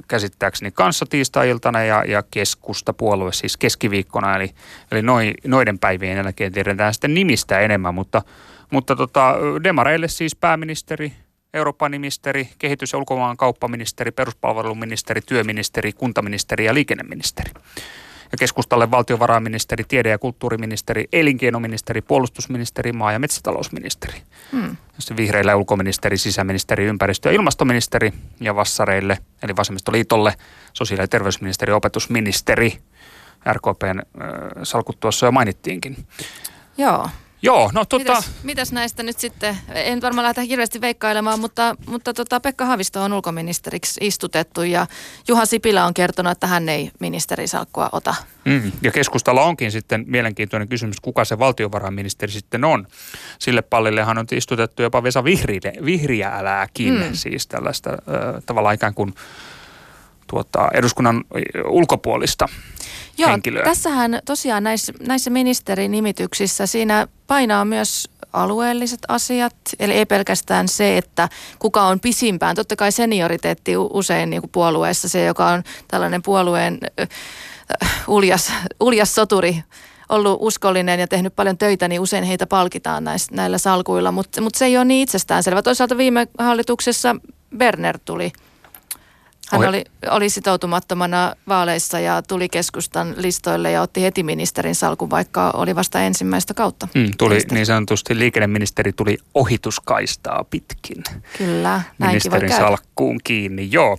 käsittääkseni 0.07 0.71
kanssa 0.71 1.05
tiistai-iltana 1.09 1.83
ja, 1.83 2.03
ja 2.07 2.23
keskustapuolue 2.31 3.33
siis 3.33 3.57
keskiviikkona, 3.57 4.35
eli, 4.35 4.49
eli 4.91 5.01
noi, 5.01 5.33
noiden 5.47 5.79
päivien 5.79 6.17
jälkeen 6.17 6.53
tiedetään 6.53 6.93
sitten 6.93 7.13
nimistä 7.13 7.59
enemmän, 7.59 7.95
mutta, 7.95 8.21
mutta 8.71 8.95
tota, 8.95 9.35
demareille 9.63 10.07
siis 10.07 10.35
pääministeri, 10.35 11.13
Euroopan 11.53 11.91
ministeri, 11.91 12.49
kehitys- 12.59 12.93
ja 12.93 12.99
ulkomaan 12.99 13.37
kauppaministeri, 13.37 14.11
peruspalveluministeri, 14.11 15.21
työministeri, 15.21 15.93
kuntaministeri 15.93 16.65
ja 16.65 16.73
liikenneministeri 16.73 17.51
ja 18.31 18.37
keskustalle 18.39 18.91
valtiovarainministeri, 18.91 19.83
tiede- 19.87 20.09
ja 20.09 20.17
kulttuuriministeri, 20.17 21.05
elinkeinoministeri, 21.13 22.01
puolustusministeri, 22.01 22.91
maa- 22.91 23.11
ja 23.11 23.19
metsätalousministeri. 23.19 24.21
Hmm. 24.51 24.77
Sitten 24.99 25.17
vihreille 25.17 25.55
ulkoministeri, 25.55 26.17
sisäministeri, 26.17 26.85
ympäristö- 26.85 27.29
ja 27.29 27.35
ilmastoministeri 27.35 28.13
ja 28.39 28.55
vassareille, 28.55 29.17
eli 29.43 29.55
vasemmistoliitolle, 29.55 30.33
sosiaali- 30.73 31.03
ja 31.03 31.07
terveysministeri, 31.07 31.73
opetusministeri. 31.73 32.77
RKPn 33.53 33.99
äh, 33.99 34.27
salkut 34.63 34.99
tuossa 34.99 35.25
jo 35.25 35.31
mainittiinkin. 35.31 35.97
Joo. 36.77 37.09
Joo, 37.41 37.71
no 37.73 37.85
tota... 37.85 38.13
Mitäs, 38.13 38.31
mitäs 38.43 38.71
näistä 38.71 39.03
nyt 39.03 39.19
sitten, 39.19 39.57
en 39.73 40.01
varmaan 40.01 40.23
lähdetä 40.23 40.41
hirveästi 40.41 40.81
veikkailemaan, 40.81 41.39
mutta, 41.39 41.75
mutta 41.87 42.13
tota 42.13 42.39
Pekka 42.39 42.65
Havisto 42.65 43.03
on 43.03 43.13
ulkoministeriksi 43.13 43.99
istutettu 44.03 44.63
ja 44.63 44.87
Juha 45.27 45.45
Sipilä 45.45 45.85
on 45.85 45.93
kertonut, 45.93 46.31
että 46.31 46.47
hän 46.47 46.69
ei 46.69 46.91
ministerisalkkua 46.99 47.89
ota. 47.91 48.15
Mm, 48.45 48.71
ja 48.81 48.91
keskustalla 48.91 49.43
onkin 49.43 49.71
sitten 49.71 50.05
mielenkiintoinen 50.07 50.67
kysymys, 50.67 50.99
kuka 50.99 51.25
se 51.25 51.39
valtiovarainministeri 51.39 52.31
sitten 52.31 52.65
on. 52.65 52.87
Sille 53.39 53.61
pallillehan 53.61 54.17
on 54.17 54.25
istutettu 54.31 54.81
jopa 54.81 55.03
Vesa 55.03 55.23
Vihriä, 55.23 55.73
Vihriälääkin, 55.85 56.93
mm. 56.93 57.13
siis 57.13 57.47
tällaista 57.47 57.89
äh, 57.89 58.43
tavallaan 58.45 58.75
ikään 58.75 58.93
kuin 58.93 59.13
tuota, 60.27 60.67
eduskunnan 60.73 61.23
ulkopuolista 61.69 62.47
Joo, 63.17 63.29
henkilöä. 63.29 63.63
tässähän 63.63 64.19
tosiaan 64.25 64.63
näissä, 64.63 64.93
näissä 65.07 65.29
ministerinimityksissä 65.29 66.65
siinä 66.65 67.07
painaa 67.27 67.65
myös 67.65 68.09
alueelliset 68.33 68.99
asiat, 69.07 69.55
eli 69.79 69.93
ei 69.93 70.05
pelkästään 70.05 70.67
se, 70.67 70.97
että 70.97 71.29
kuka 71.59 71.83
on 71.83 71.99
pisimpään. 71.99 72.55
Totta 72.55 72.75
kai 72.75 72.91
senioriteetti 72.91 73.77
usein 73.77 74.29
niin 74.29 74.41
kuin 74.41 74.51
puolueessa, 74.51 75.09
se 75.09 75.25
joka 75.25 75.47
on 75.47 75.63
tällainen 75.87 76.21
puolueen 76.21 76.77
äh, 76.99 77.07
uljas, 78.07 78.53
uljas 78.79 79.15
soturi, 79.15 79.63
ollut 80.09 80.37
uskollinen 80.41 80.99
ja 80.99 81.07
tehnyt 81.07 81.35
paljon 81.35 81.57
töitä, 81.57 81.87
niin 81.87 82.01
usein 82.01 82.23
heitä 82.23 82.47
palkitaan 82.47 83.03
näis, 83.03 83.31
näillä 83.31 83.57
salkuilla, 83.57 84.11
mutta 84.11 84.41
mut 84.41 84.55
se 84.55 84.65
ei 84.65 84.77
ole 84.77 84.85
niin 84.85 85.03
itsestäänselvä. 85.03 85.61
Toisaalta 85.61 85.97
viime 85.97 86.27
hallituksessa 86.39 87.15
Berner 87.57 87.99
tuli 88.05 88.31
Hän 89.51 89.69
oli, 89.69 89.85
oli 90.09 90.29
sitoutumattomana 90.29 91.33
vaaleissa 91.47 91.99
ja 91.99 92.21
tuli 92.21 92.49
keskustan 92.49 93.13
listoille 93.17 93.71
ja 93.71 93.81
otti 93.81 94.01
heti 94.01 94.23
ministerin 94.23 94.75
salkun, 94.75 95.09
vaikka 95.09 95.51
oli 95.51 95.75
vasta 95.75 96.01
ensimmäistä 96.01 96.53
kautta. 96.53 96.87
Mm, 96.95 97.11
tuli 97.17 97.39
niin 97.51 97.65
sanotusti, 97.65 98.19
liikenneministeri 98.19 98.93
tuli 98.93 99.17
ohituskaistaa 99.33 100.43
pitkin. 100.43 101.03
Kyllä, 101.37 101.81
Ministerin 101.97 102.51
salkkuun 102.53 103.19
kiinni, 103.23 103.67
joo. 103.71 103.97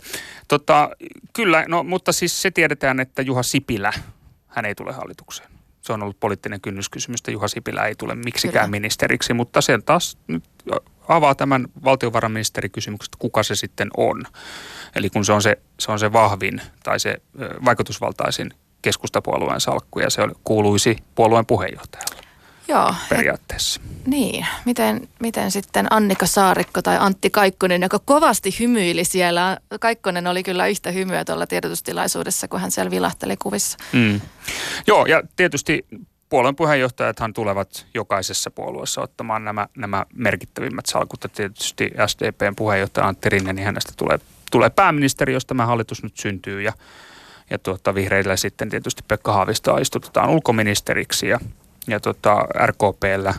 Tota, 0.48 0.90
kyllä, 1.32 1.64
no, 1.68 1.82
mutta 1.82 2.12
siis 2.12 2.42
se 2.42 2.50
tiedetään, 2.50 3.00
että 3.00 3.22
Juha 3.22 3.42
Sipilä, 3.42 3.92
hän 4.46 4.64
ei 4.64 4.74
tule 4.74 4.92
hallitukseen. 4.92 5.57
Se 5.88 5.92
on 5.92 6.02
ollut 6.02 6.20
poliittinen 6.20 6.60
kynnyskysymys, 6.60 7.20
että 7.20 7.30
Juha 7.30 7.48
Sipilä 7.48 7.82
ei 7.82 7.94
tule 7.94 8.14
miksikään 8.14 8.64
kyllä. 8.64 8.70
ministeriksi, 8.70 9.34
mutta 9.34 9.60
sen 9.60 9.82
taas 9.82 10.18
nyt 10.26 10.44
avaa 11.08 11.34
tämän 11.34 11.66
valtiovarainministerikysymyksen, 11.84 13.06
että 13.06 13.18
kuka 13.18 13.42
se 13.42 13.54
sitten 13.54 13.88
on. 13.96 14.24
Eli 14.96 15.10
kun 15.10 15.24
se 15.24 15.32
on 15.32 15.42
se, 15.42 15.58
se, 15.80 15.92
on 15.92 15.98
se 15.98 16.12
vahvin 16.12 16.60
tai 16.84 17.00
se 17.00 17.16
vaikutusvaltaisin 17.64 18.50
keskustapuolueen 18.82 19.60
salkku 19.60 20.00
ja 20.00 20.10
se 20.10 20.22
kuuluisi 20.44 20.96
puolueen 21.14 21.46
puheenjohtajalle. 21.46 22.27
Joo. 22.68 22.94
Periaatteessa. 23.08 23.80
Niin. 24.06 24.46
Miten, 24.64 25.08
miten 25.20 25.50
sitten 25.50 25.86
Annika 25.90 26.26
Saarikko 26.26 26.82
tai 26.82 26.96
Antti 27.00 27.30
Kaikkonen, 27.30 27.82
joka 27.82 27.98
kovasti 28.04 28.56
hymyili 28.60 29.04
siellä. 29.04 29.58
Kaikkonen 29.80 30.26
oli 30.26 30.42
kyllä 30.42 30.66
yhtä 30.66 30.90
hymyä 30.90 31.24
tuolla 31.24 31.46
tiedotustilaisuudessa, 31.46 32.48
kun 32.48 32.60
hän 32.60 32.70
siellä 32.70 32.90
vilahteli 32.90 33.36
kuvissa. 33.36 33.78
Mm. 33.92 34.20
Joo, 34.86 35.06
ja 35.06 35.22
tietysti 35.36 35.86
puolueen 36.28 36.56
puheenjohtajathan 36.56 37.32
tulevat 37.32 37.86
jokaisessa 37.94 38.50
puolueessa 38.50 39.00
ottamaan 39.00 39.44
nämä, 39.44 39.66
nämä 39.76 40.06
merkittävimmät 40.14 40.86
salkut. 40.86 41.22
Ja 41.22 41.28
tietysti 41.28 41.90
SDPn 42.06 42.56
puheenjohtaja 42.56 43.06
Antti 43.06 43.28
Rinne, 43.28 43.52
niin 43.52 43.66
hänestä 43.66 43.92
tulee, 43.96 44.18
tulee 44.50 44.70
pääministeri, 44.70 45.32
jos 45.32 45.46
tämä 45.46 45.66
hallitus 45.66 46.02
nyt 46.02 46.16
syntyy. 46.16 46.62
Ja, 46.62 46.72
ja 47.50 47.58
tuota, 47.58 47.94
vihreillä 47.94 48.36
sitten 48.36 48.70
tietysti 48.70 49.02
Pekka 49.08 49.32
Haavisto 49.32 49.76
istutetaan 49.76 50.30
ulkoministeriksi 50.30 51.28
ja, 51.28 51.40
ja 51.88 52.00
tuota, 52.00 52.46
RKPllä 52.66 53.34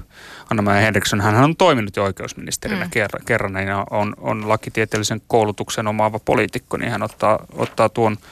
Anna-Maja 0.51 0.81
Henriksson, 0.81 1.21
hän 1.21 1.43
on 1.43 1.55
toiminut 1.55 1.95
jo 1.95 2.03
oikeusministerinä 2.03 2.85
mm. 2.85 2.91
kerran, 2.91 3.25
kerran 3.25 3.67
ja 3.67 3.85
on, 3.89 4.13
on 4.17 4.49
lakitieteellisen 4.49 5.21
koulutuksen 5.27 5.87
omaava 5.87 6.19
poliitikko, 6.19 6.77
niin 6.77 6.91
hän 6.91 7.03
ottaa, 7.03 7.45
ottaa 7.55 7.89
tuon– 7.89 8.17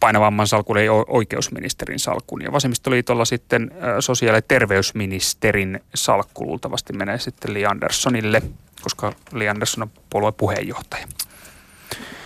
painavamman 0.00 0.46
salkun, 0.46 0.78
ei 0.78 0.88
oikeusministerin 1.08 1.98
salkun. 1.98 2.42
Ja 2.42 2.52
vasemmistoliitolla 2.52 3.24
sitten 3.24 3.70
sosiaali- 4.00 4.38
ja 4.38 4.42
terveysministerin 4.42 5.80
salkku 5.94 6.46
luultavasti 6.46 6.92
menee 6.92 7.18
sitten 7.18 7.54
Li 7.54 7.66
Anderssonille, 7.66 8.42
koska 8.82 9.12
Li 9.32 9.48
Andersson 9.48 9.82
on 9.82 9.90
puolueen 10.10 10.34
puheenjohtaja. 10.34 11.06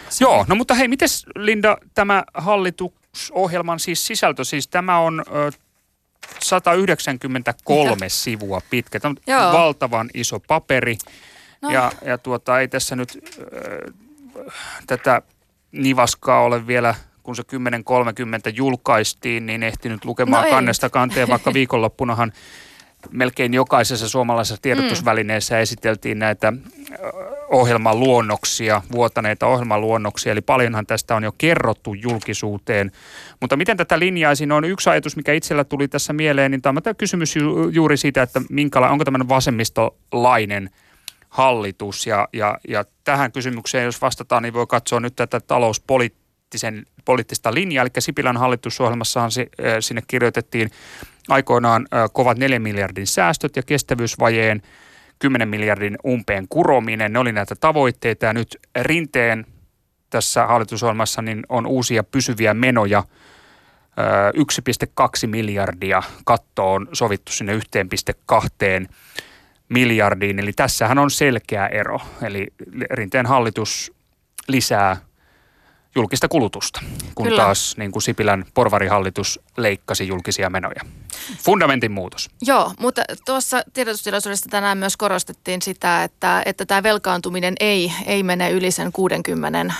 Se. 0.09 0.25
Joo, 0.25 0.45
no 0.49 0.55
mutta 0.55 0.75
hei, 0.75 0.89
miten 0.89 1.09
Linda 1.37 1.77
tämä 1.95 2.25
hallitusohjelman 2.35 3.81
siis 3.81 4.07
sisältö, 4.07 4.45
siis 4.45 4.69
tämä 4.69 4.99
on 4.99 5.25
193 6.41 7.95
Mitä? 7.95 8.09
sivua 8.09 8.61
pitkä. 8.71 9.01
Tämä 9.01 9.11
on 9.11 9.17
Joo. 9.27 9.53
valtavan 9.53 10.11
iso 10.15 10.41
paperi. 10.41 10.97
No. 11.63 11.71
Ja, 11.71 11.93
ja 12.05 12.19
tuota, 12.19 12.61
ei 12.61 12.69
tässä 12.69 12.97
nyt 12.97 13.19
ö, 13.39 13.93
tätä 14.87 15.23
nivaskaa 15.73 16.43
ole 16.43 16.67
vielä 16.67 16.95
kun 17.23 17.37
se 17.37 17.43
10.30 17.43 18.53
julkaistiin, 18.55 19.47
niin 19.47 19.63
ehtinyt 19.63 20.05
lukemaan 20.05 20.45
no 20.45 20.51
kannesta 20.51 20.91
kanteen, 20.91 21.29
vaikka 21.29 21.55
viikonloppunahan 21.59 22.33
melkein 23.11 23.55
jokaisessa 23.55 24.09
suomalaisessa 24.09 24.63
tiedotusvälineessä 24.63 25.59
esiteltiin 25.59 26.19
näitä 26.19 26.53
ohjelmaluonnoksia, 27.49 28.83
vuotaneita 28.93 29.47
ohjelmaluonnoksia, 29.47 30.33
eli 30.33 30.41
paljonhan 30.41 30.87
tästä 30.87 31.17
on 31.17 31.23
jo 31.23 31.33
kerrottu 31.39 31.95
julkisuuteen. 31.95 32.93
Mutta 33.41 33.57
miten 33.57 33.77
tätä 33.77 33.99
linjaisin? 33.99 34.53
On 34.53 34.65
yksi 34.65 34.91
ajatus, 34.91 35.17
mikä 35.17 35.33
itsellä 35.33 35.65
tuli 35.65 35.89
tässä 35.89 36.13
mieleen, 36.13 36.51
niin 36.51 36.63
tämä 36.63 36.81
on 36.87 36.97
kysymys 36.97 37.37
ju- 37.37 37.69
juuri 37.69 37.97
siitä, 37.97 38.23
että 38.23 38.41
minkäla- 38.51 38.89
onko 38.89 39.05
tämmöinen 39.05 39.29
vasemmistolainen 39.29 40.71
hallitus, 41.29 42.07
ja, 42.07 42.29
ja, 42.33 42.59
ja 42.69 42.85
tähän 43.05 43.33
kysymykseen, 43.33 43.85
jos 43.85 44.03
vastataan, 44.03 44.43
niin 44.43 44.55
voi 44.55 44.67
katsoa 44.67 45.01
nyt 45.01 45.17
tätä 45.17 45.41
talouspolitiikkaa, 45.41 46.23
poliittisen, 46.53 46.87
poliittista 47.05 47.55
linjaa, 47.55 47.83
eli 47.83 47.91
Sipilän 47.99 48.37
hallitusohjelmassahan 48.37 49.31
sinne 49.81 50.03
kirjoitettiin 50.07 50.71
aikoinaan 51.29 51.87
kovat 52.13 52.39
4 52.39 52.59
miljardin 52.59 53.07
säästöt 53.07 53.57
ja 53.57 53.63
kestävyysvajeen 53.63 54.63
10 55.19 55.49
miljardin 55.49 55.99
umpeen 56.07 56.47
kurominen. 56.49 57.13
Ne 57.13 57.19
oli 57.19 57.33
näitä 57.33 57.55
tavoitteita 57.55 58.27
ja 58.27 58.33
nyt 58.33 58.59
rinteen 58.81 59.47
tässä 60.11 60.47
hallitusohjelmassa 60.47 61.23
niin 61.23 61.43
on 61.49 61.67
uusia 61.67 62.05
pysyviä 62.05 62.55
menoja. 62.55 63.05
1,2 65.23 65.27
miljardia 65.27 66.03
katto 66.25 66.73
on 66.73 66.89
sovittu 66.93 67.33
sinne 67.33 67.59
1,2 67.59 68.89
miljardiin. 69.69 70.39
Eli 70.39 70.53
tässähän 70.53 70.99
on 70.99 71.11
selkeä 71.11 71.67
ero. 71.67 72.01
Eli 72.23 72.47
rinteen 72.91 73.27
hallitus 73.27 73.93
lisää 74.49 74.97
julkista 75.95 76.29
kulutusta, 76.29 76.81
kun 77.15 77.27
Kyllä. 77.27 77.43
taas 77.43 77.75
niin 77.77 77.93
kuin 77.93 78.03
Sipilän 78.03 78.45
porvarihallitus 78.55 79.41
leikkasi 79.57 80.09
julkisia 80.09 80.51
menoja. 80.51 80.81
Fundamentin 81.39 81.93
muutos. 81.93 82.31
Joo, 82.43 82.73
mutta 82.81 83.03
tuossa 83.27 83.63
tiedotustilaisuudessa 83.73 84.51
tänään 84.51 84.79
myös 84.79 84.97
korostettiin 84.97 85.63
sitä, 85.63 86.05
että, 86.05 86.43
että 86.47 86.67
tämä 86.67 86.83
velkaantuminen 86.83 87.55
ei, 87.61 87.93
ei 88.07 88.23
mene 88.23 88.51
yli 88.51 88.71
sen 88.71 88.93
60 88.93 89.75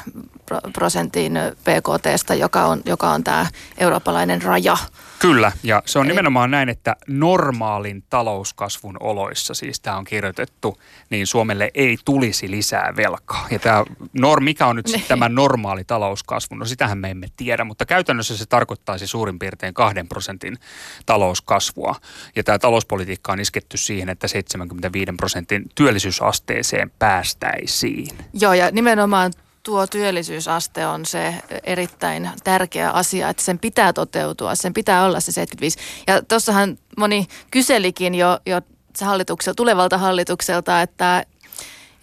prosentin 0.73 1.39
PKTstä, 1.61 2.35
joka 2.35 2.65
on, 2.65 2.81
joka 2.85 3.11
on 3.11 3.25
tämä 3.25 3.47
eurooppalainen 3.79 4.43
raja. 4.43 4.77
Kyllä, 5.19 5.53
ja 5.63 5.83
se 5.87 5.99
on 5.99 6.09
nimenomaan 6.09 6.51
näin, 6.51 6.69
että 6.69 6.97
normaalin 7.07 8.05
talouskasvun 8.11 8.97
oloissa, 9.01 9.55
siis 9.55 9.81
tämä 9.81 9.97
on 9.97 10.05
kirjoitettu, 10.05 10.79
niin 11.11 11.27
Suomelle 11.27 11.71
ei 11.75 11.97
tulisi 12.05 12.51
lisää 12.51 12.93
velkaa. 12.97 13.47
Ja 13.51 13.59
tämä 13.59 13.85
norm, 14.13 14.45
mikä 14.45 14.67
on 14.67 14.77
nyt 14.77 14.87
sitten 14.87 15.09
tämä 15.09 15.29
normaali 15.29 15.85
talouskasvu? 15.85 16.57
No 16.57 16.65
sitähän 16.65 16.99
me 16.99 17.11
emme 17.11 17.27
tiedä, 17.37 17.65
mutta 17.65 17.87
käytännössä 17.87 18.37
se 18.37 18.47
tarkoittaisi 18.47 19.07
suurin 19.07 19.39
piirtein 19.39 19.75
kahden 19.75 20.09
prosentin 20.09 20.59
talouskasvua. 21.07 21.95
Ja 22.37 22.45
tämä 22.45 22.59
talouspolitiikka 22.59 23.33
on 23.33 23.41
isketty 23.41 23.77
siihen, 23.77 24.09
että 24.09 24.29
75 24.29 25.13
prosentin 25.17 25.65
työllisyysasteeseen 25.75 26.93
päästäisiin. 26.99 28.19
Joo, 28.33 28.53
ja 28.53 28.71
nimenomaan 28.71 29.33
tuo 29.63 29.87
työllisyysaste 29.87 30.87
on 30.87 31.07
se 31.07 31.35
erittäin 31.65 32.31
tärkeä 32.45 32.91
asia, 32.91 33.29
että 33.29 33.43
sen 33.43 33.59
pitää 33.59 33.93
toteutua, 33.93 34.55
sen 34.55 34.75
pitää 34.75 35.05
olla 35.05 35.21
se 35.21 35.33
75. 35.33 35.79
Ja 36.07 36.23
tuossahan 36.23 36.79
moni 36.97 37.27
kyselikin 37.51 38.15
jo, 38.15 38.39
jo 38.47 38.61
hallitukselta, 39.01 39.57
tulevalta 39.57 39.99
hallitukselta, 39.99 40.83
että, 40.83 41.25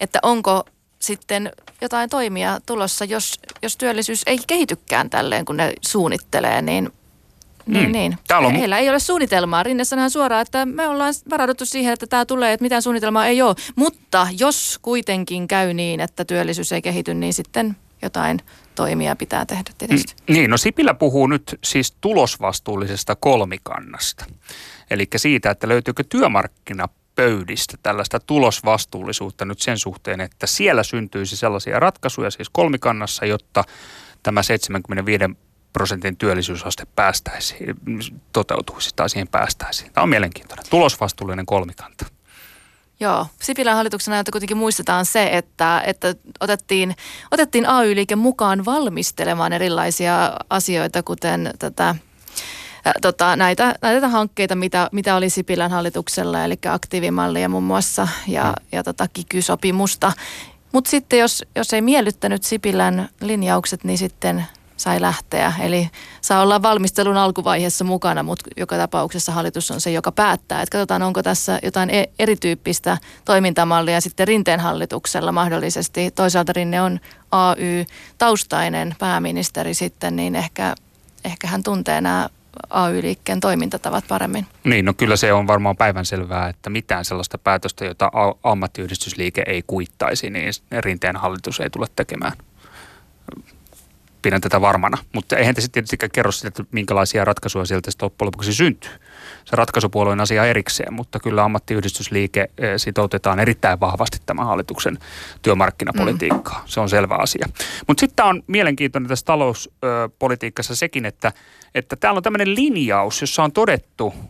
että 0.00 0.18
onko 0.22 0.64
sitten 0.98 1.52
jotain 1.80 2.10
toimia 2.10 2.60
tulossa, 2.66 3.04
jos, 3.04 3.40
jos 3.62 3.76
työllisyys 3.76 4.22
ei 4.26 4.38
kehitykään 4.46 5.10
tälleen, 5.10 5.44
kun 5.44 5.56
ne 5.56 5.72
suunnittelee, 5.82 6.62
niin 6.62 6.92
niin, 7.66 7.86
mm. 7.86 7.92
niin. 7.92 8.18
On... 8.30 8.54
Heillä 8.54 8.78
ei 8.78 8.88
ole 8.88 8.98
suunnitelmaa. 8.98 9.62
Rinne 9.62 9.84
sanoo 9.84 10.08
suoraan, 10.08 10.42
että 10.42 10.66
me 10.66 10.88
ollaan 10.88 11.14
varauduttu 11.30 11.66
siihen, 11.66 11.92
että 11.92 12.06
tämä 12.06 12.24
tulee, 12.24 12.52
että 12.52 12.64
mitään 12.64 12.82
suunnitelmaa 12.82 13.26
ei 13.26 13.42
ole. 13.42 13.54
Mutta 13.76 14.26
jos 14.38 14.78
kuitenkin 14.82 15.48
käy 15.48 15.74
niin, 15.74 16.00
että 16.00 16.24
työllisyys 16.24 16.72
ei 16.72 16.82
kehity, 16.82 17.14
niin 17.14 17.32
sitten 17.32 17.76
jotain 18.02 18.40
toimia 18.74 19.16
pitää 19.16 19.46
tehdä 19.46 19.70
tietysti. 19.78 20.14
Mm, 20.28 20.34
niin, 20.34 20.50
no 20.50 20.56
Sipilä 20.56 20.94
puhuu 20.94 21.26
nyt 21.26 21.58
siis 21.64 21.96
tulosvastuullisesta 22.00 23.16
kolmikannasta. 23.16 24.24
Eli 24.90 25.08
siitä, 25.16 25.50
että 25.50 25.68
löytyykö 25.68 26.04
työmarkkinapöydistä 26.08 27.76
tällaista 27.82 28.20
tulosvastuullisuutta 28.20 29.44
nyt 29.44 29.60
sen 29.60 29.78
suhteen, 29.78 30.20
että 30.20 30.46
siellä 30.46 30.82
syntyisi 30.82 31.36
sellaisia 31.36 31.80
ratkaisuja 31.80 32.30
siis 32.30 32.48
kolmikannassa, 32.48 33.26
jotta 33.26 33.64
tämä 34.22 34.42
75 34.42 35.24
prosentin 35.72 36.16
työllisyysaste 36.16 36.86
päästäisiin, 36.96 37.76
toteutuisi 38.32 38.90
tai 38.96 39.10
siihen 39.10 39.28
päästäisiin. 39.28 39.92
Tämä 39.92 40.02
on 40.02 40.08
mielenkiintoinen. 40.08 40.64
Tulosvastuullinen 40.70 41.46
kolmikanta. 41.46 42.06
Joo, 43.00 43.26
Sipilän 43.42 43.76
hallituksen 43.76 44.14
ajalta 44.14 44.32
kuitenkin 44.32 44.56
muistetaan 44.56 45.06
se, 45.06 45.28
että, 45.32 45.82
että 45.86 46.14
otettiin, 46.40 46.96
otettiin 47.30 47.68
AY-liike 47.68 48.16
mukaan 48.16 48.64
valmistelemaan 48.64 49.52
erilaisia 49.52 50.32
asioita, 50.50 51.02
kuten 51.02 51.50
tätä 51.58 51.94
tota, 53.02 53.36
näitä, 53.36 53.74
näitä 53.82 54.08
hankkeita, 54.08 54.54
mitä, 54.54 54.88
mitä 54.92 55.16
oli 55.16 55.30
Sipilän 55.30 55.70
hallituksella, 55.70 56.44
eli 56.44 56.54
aktiivimallia 56.68 57.48
muun 57.48 57.64
muassa 57.64 58.08
ja, 58.26 58.44
mm. 58.44 58.66
ja 58.72 58.82
tota, 58.82 59.08
kiky-sopimusta. 59.12 60.12
Mutta 60.72 60.90
sitten 60.90 61.18
jos, 61.18 61.44
jos 61.56 61.72
ei 61.72 61.82
miellyttänyt 61.82 62.42
Sipilän 62.42 63.08
linjaukset, 63.20 63.84
niin 63.84 63.98
sitten 63.98 64.46
sai 64.80 65.00
lähteä. 65.00 65.52
Eli 65.60 65.90
saa 66.20 66.42
olla 66.42 66.62
valmistelun 66.62 67.16
alkuvaiheessa 67.16 67.84
mukana, 67.84 68.22
mutta 68.22 68.50
joka 68.56 68.76
tapauksessa 68.76 69.32
hallitus 69.32 69.70
on 69.70 69.80
se, 69.80 69.90
joka 69.90 70.12
päättää. 70.12 70.62
Että 70.62 70.72
katsotaan, 70.72 71.02
onko 71.02 71.22
tässä 71.22 71.58
jotain 71.62 71.90
e- 71.90 72.10
erityyppistä 72.18 72.98
toimintamallia 73.24 74.00
sitten 74.00 74.28
Rinteen 74.28 74.60
hallituksella 74.60 75.32
mahdollisesti. 75.32 76.10
Toisaalta 76.10 76.52
Rinne 76.52 76.82
on 76.82 77.00
AY-taustainen 77.32 78.94
pääministeri 78.98 79.74
sitten, 79.74 80.16
niin 80.16 80.36
ehkä, 80.36 80.74
ehkä 81.24 81.46
hän 81.46 81.62
tuntee 81.62 82.00
nämä 82.00 82.28
AY-liikkeen 82.70 83.40
toimintatavat 83.40 84.04
paremmin. 84.08 84.46
Niin, 84.64 84.84
no 84.84 84.94
kyllä 84.94 85.16
se 85.16 85.32
on 85.32 85.46
varmaan 85.46 85.76
päivänselvää, 85.76 86.48
että 86.48 86.70
mitään 86.70 87.04
sellaista 87.04 87.38
päätöstä, 87.38 87.84
jota 87.84 88.10
ammattiyhdistysliike 88.42 89.42
ei 89.46 89.62
kuittaisi, 89.66 90.30
niin 90.30 90.52
rinteen 90.80 91.16
hallitus 91.16 91.60
ei 91.60 91.70
tule 91.70 91.86
tekemään 91.96 92.32
pidän 94.22 94.40
tätä 94.40 94.60
varmana. 94.60 94.98
Mutta 95.12 95.36
eihän 95.36 95.54
te 95.54 95.60
sitten 95.60 95.84
tietysti 95.84 96.08
kerro 96.12 96.32
sitä, 96.32 96.48
että 96.48 96.64
minkälaisia 96.72 97.24
ratkaisuja 97.24 97.64
sieltä 97.64 97.90
sitten 97.90 98.06
loppujen 98.06 98.26
lopuksi 98.26 98.54
syntyy. 98.54 98.90
Se 99.44 99.56
ratkaisupuolueen 99.56 100.20
asia 100.20 100.44
erikseen, 100.44 100.94
mutta 100.94 101.20
kyllä 101.20 101.44
ammattiyhdistysliike 101.44 102.50
eh, 102.58 102.72
sitoutetaan 102.76 103.40
erittäin 103.40 103.80
vahvasti 103.80 104.18
tämän 104.26 104.46
hallituksen 104.46 104.98
työmarkkinapolitiikkaan. 105.42 106.62
Mm. 106.62 106.68
Se 106.68 106.80
on 106.80 106.88
selvä 106.88 107.14
asia. 107.14 107.48
Mutta 107.86 108.00
sitten 108.00 108.24
on 108.24 108.42
mielenkiintoinen 108.46 109.08
tässä 109.08 109.26
talouspolitiikassa 109.26 110.76
sekin, 110.76 111.06
että, 111.06 111.32
että 111.74 111.96
täällä 111.96 112.18
on 112.18 112.22
tämmöinen 112.22 112.54
linjaus, 112.54 113.20
jossa 113.20 113.42
on 113.42 113.52
todettu– 113.52 114.14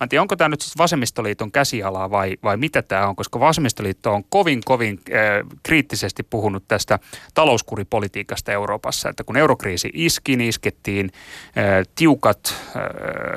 Mä 0.00 0.04
en 0.04 0.08
tiedä, 0.08 0.22
onko 0.22 0.36
tämä 0.36 0.48
nyt 0.48 0.60
siis 0.60 0.78
vasemmistoliiton 0.78 1.52
käsialaa 1.52 2.10
vai, 2.10 2.36
vai 2.42 2.56
mitä 2.56 2.82
tämä 2.82 3.08
on, 3.08 3.16
koska 3.16 3.40
vasemmistoliitto 3.40 4.12
on 4.14 4.24
kovin, 4.28 4.60
kovin 4.64 5.00
äh, 5.10 5.58
kriittisesti 5.62 6.22
puhunut 6.22 6.64
tästä 6.68 6.98
talouskuripolitiikasta 7.34 8.52
Euroopassa, 8.52 9.08
että 9.08 9.24
kun 9.24 9.36
eurokriisi 9.36 9.90
iski, 9.94 10.36
niin 10.36 10.48
iskettiin 10.48 11.10
äh, 11.58 11.64
tiukat 11.94 12.54
äh, 12.76 12.82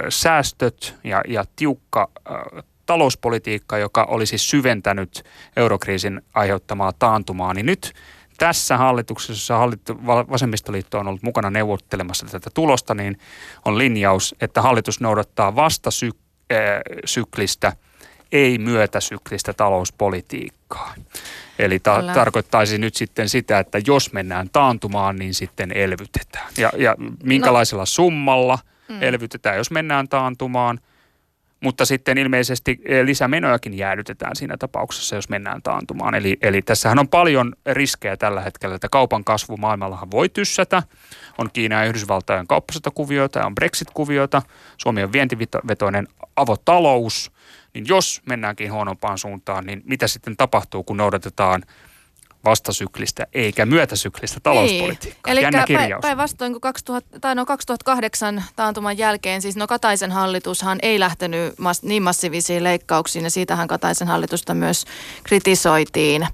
säästöt 0.10 0.96
ja, 1.04 1.22
ja 1.28 1.46
tiukka 1.56 2.10
äh, 2.32 2.64
talouspolitiikka, 2.86 3.78
joka 3.78 4.04
olisi 4.04 4.38
syventänyt 4.38 5.24
eurokriisin 5.56 6.22
aiheuttamaa 6.34 6.94
taantumaa, 6.94 7.54
niin 7.54 7.66
nyt 7.66 7.94
tässä 8.38 8.78
hallituksessa, 8.78 9.58
hallittu, 9.58 9.98
vasemmistoliitto 10.06 11.00
on 11.00 11.08
ollut 11.08 11.24
mukana 11.24 11.50
neuvottelemassa 11.50 12.26
tätä 12.26 12.50
tulosta, 12.54 12.94
niin 12.94 13.18
on 13.66 13.78
linjaus, 13.78 14.36
että 14.42 14.62
hallitus 14.62 15.02
noudattaa 15.02 15.56
vastasyk 15.56 16.16
syklistä, 17.06 17.74
ei 18.32 18.58
myötäsyklistä 18.58 19.54
talouspolitiikkaa. 19.54 20.94
Eli 21.60 21.80
ta- 21.80 22.04
tarkoittaisi 22.14 22.78
nyt 22.78 22.96
sitten 22.96 23.30
sitä, 23.30 23.60
että 23.60 23.80
jos 23.88 24.14
mennään 24.14 24.50
taantumaan, 24.54 25.16
niin 25.16 25.34
sitten 25.34 25.72
elvytetään. 25.72 26.48
Ja, 26.58 26.72
ja 26.78 26.96
minkälaisella 27.24 27.82
no. 27.82 27.86
summalla 27.86 28.60
mm. 28.90 29.04
elvytetään, 29.04 29.58
jos 29.58 29.72
mennään 29.72 30.08
taantumaan. 30.08 30.80
Mutta 31.64 31.86
sitten 31.86 32.18
ilmeisesti 32.18 32.80
lisämenojakin 33.04 33.74
jäädytetään 33.74 34.36
siinä 34.36 34.58
tapauksessa, 34.58 35.16
jos 35.16 35.30
mennään 35.30 35.62
taantumaan. 35.62 36.16
Eli, 36.16 36.38
eli 36.42 36.62
tässähän 36.62 37.00
on 37.00 37.08
paljon 37.08 37.54
riskejä 37.66 38.18
tällä 38.18 38.42
hetkellä, 38.42 38.76
että 38.76 38.90
kaupan 38.90 39.24
kasvu 39.24 39.58
maailmallahan 39.58 40.12
voi 40.12 40.30
tyssätä. 40.30 40.84
On 41.38 41.50
Kiina 41.54 41.76
ja 41.76 41.90
Yhdysvaltain 41.90 42.48
kauppasotakuvioita, 42.48 43.46
on 43.46 43.56
Brexit-kuvioita, 43.56 44.42
Suomi 44.78 45.04
on 45.04 45.14
vientivetoinen 45.14 46.08
avotalous, 46.36 47.32
niin 47.74 47.86
jos 47.88 48.22
mennäänkin 48.26 48.74
huonompaan 48.74 49.18
suuntaan, 49.18 49.66
niin 49.66 49.82
mitä 49.86 50.08
sitten 50.08 50.38
tapahtuu, 50.38 50.84
kun 50.84 50.98
noudatetaan 50.98 51.64
vastasyklistä 52.46 53.28
eikä 53.34 53.66
myötäsyklistä 53.66 54.40
talouspolitiikkaa. 54.40 55.34
Niin. 55.34 55.46
Eli 55.46 55.96
päinvastoin 56.02 56.52
kuin 56.52 56.62
2000, 56.62 57.20
tai 57.20 57.36
no 57.36 57.46
2008 57.46 58.44
taantuman 58.56 58.98
jälkeen, 58.98 59.42
siis 59.42 59.56
no 59.56 59.68
Kataisen 59.68 60.12
hallitushan 60.12 60.80
ei 60.82 61.00
lähtenyt 61.00 61.60
mas, 61.60 61.84
niin 61.84 62.04
massiivisiin 62.04 62.64
leikkauksiin 62.64 63.24
ja 63.24 63.32
siitähän 63.32 63.68
Kataisen 63.68 64.08
hallitusta 64.08 64.54
myös 64.54 64.86
kritisoitiin 65.24 66.28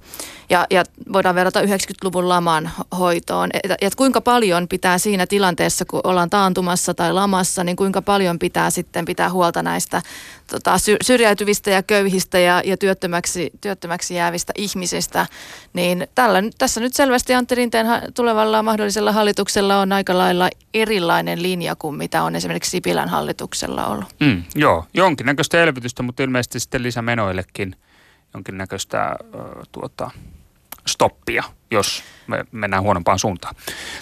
ja, 0.49 0.67
ja 0.69 0.83
voidaan 1.13 1.35
verrata 1.35 1.61
90-luvun 1.61 2.29
laman 2.29 2.71
hoitoon. 2.99 3.49
Että 3.53 3.75
et 3.81 3.95
kuinka 3.95 4.21
paljon 4.21 4.67
pitää 4.67 4.97
siinä 4.97 5.27
tilanteessa, 5.27 5.85
kun 5.85 6.01
ollaan 6.03 6.29
taantumassa 6.29 6.93
tai 6.93 7.13
lamassa, 7.13 7.63
niin 7.63 7.75
kuinka 7.75 8.01
paljon 8.01 8.39
pitää 8.39 8.69
sitten 8.69 9.05
pitää 9.05 9.29
huolta 9.29 9.63
näistä 9.63 10.01
tota, 10.47 10.75
syrjäytyvistä 11.03 11.71
ja 11.71 11.83
köyhistä 11.83 12.39
ja, 12.39 12.61
ja 12.65 12.77
työttömäksi, 12.77 13.51
työttömäksi 13.61 14.15
jäävistä 14.15 14.53
ihmisistä. 14.57 15.25
Niin 15.73 16.07
tällä, 16.15 16.43
tässä 16.57 16.79
nyt 16.79 16.93
selvästi 16.93 17.33
Antti 17.33 17.55
Rinteen 17.55 17.87
tulevalla 18.15 18.63
mahdollisella 18.63 19.11
hallituksella 19.11 19.79
on 19.79 19.91
aika 19.91 20.17
lailla 20.17 20.49
erilainen 20.73 21.43
linja 21.43 21.75
kuin 21.75 21.95
mitä 21.95 22.23
on 22.23 22.35
esimerkiksi 22.35 22.71
Sipilän 22.71 23.09
hallituksella 23.09 23.87
ollut. 23.87 24.05
Mm, 24.19 24.43
joo, 24.55 24.85
jonkinnäköistä 24.93 25.63
elvytystä, 25.63 26.03
mutta 26.03 26.23
ilmeisesti 26.23 26.59
sitten 26.59 26.83
lisämenoillekin 26.83 27.75
jonkinnäköistä 28.33 29.01
äh, 29.01 29.15
tuota, 29.71 30.11
stoppia, 30.87 31.43
jos 31.71 32.03
me 32.27 32.45
mennään 32.51 32.83
huonompaan 32.83 33.19
suuntaan. 33.19 33.55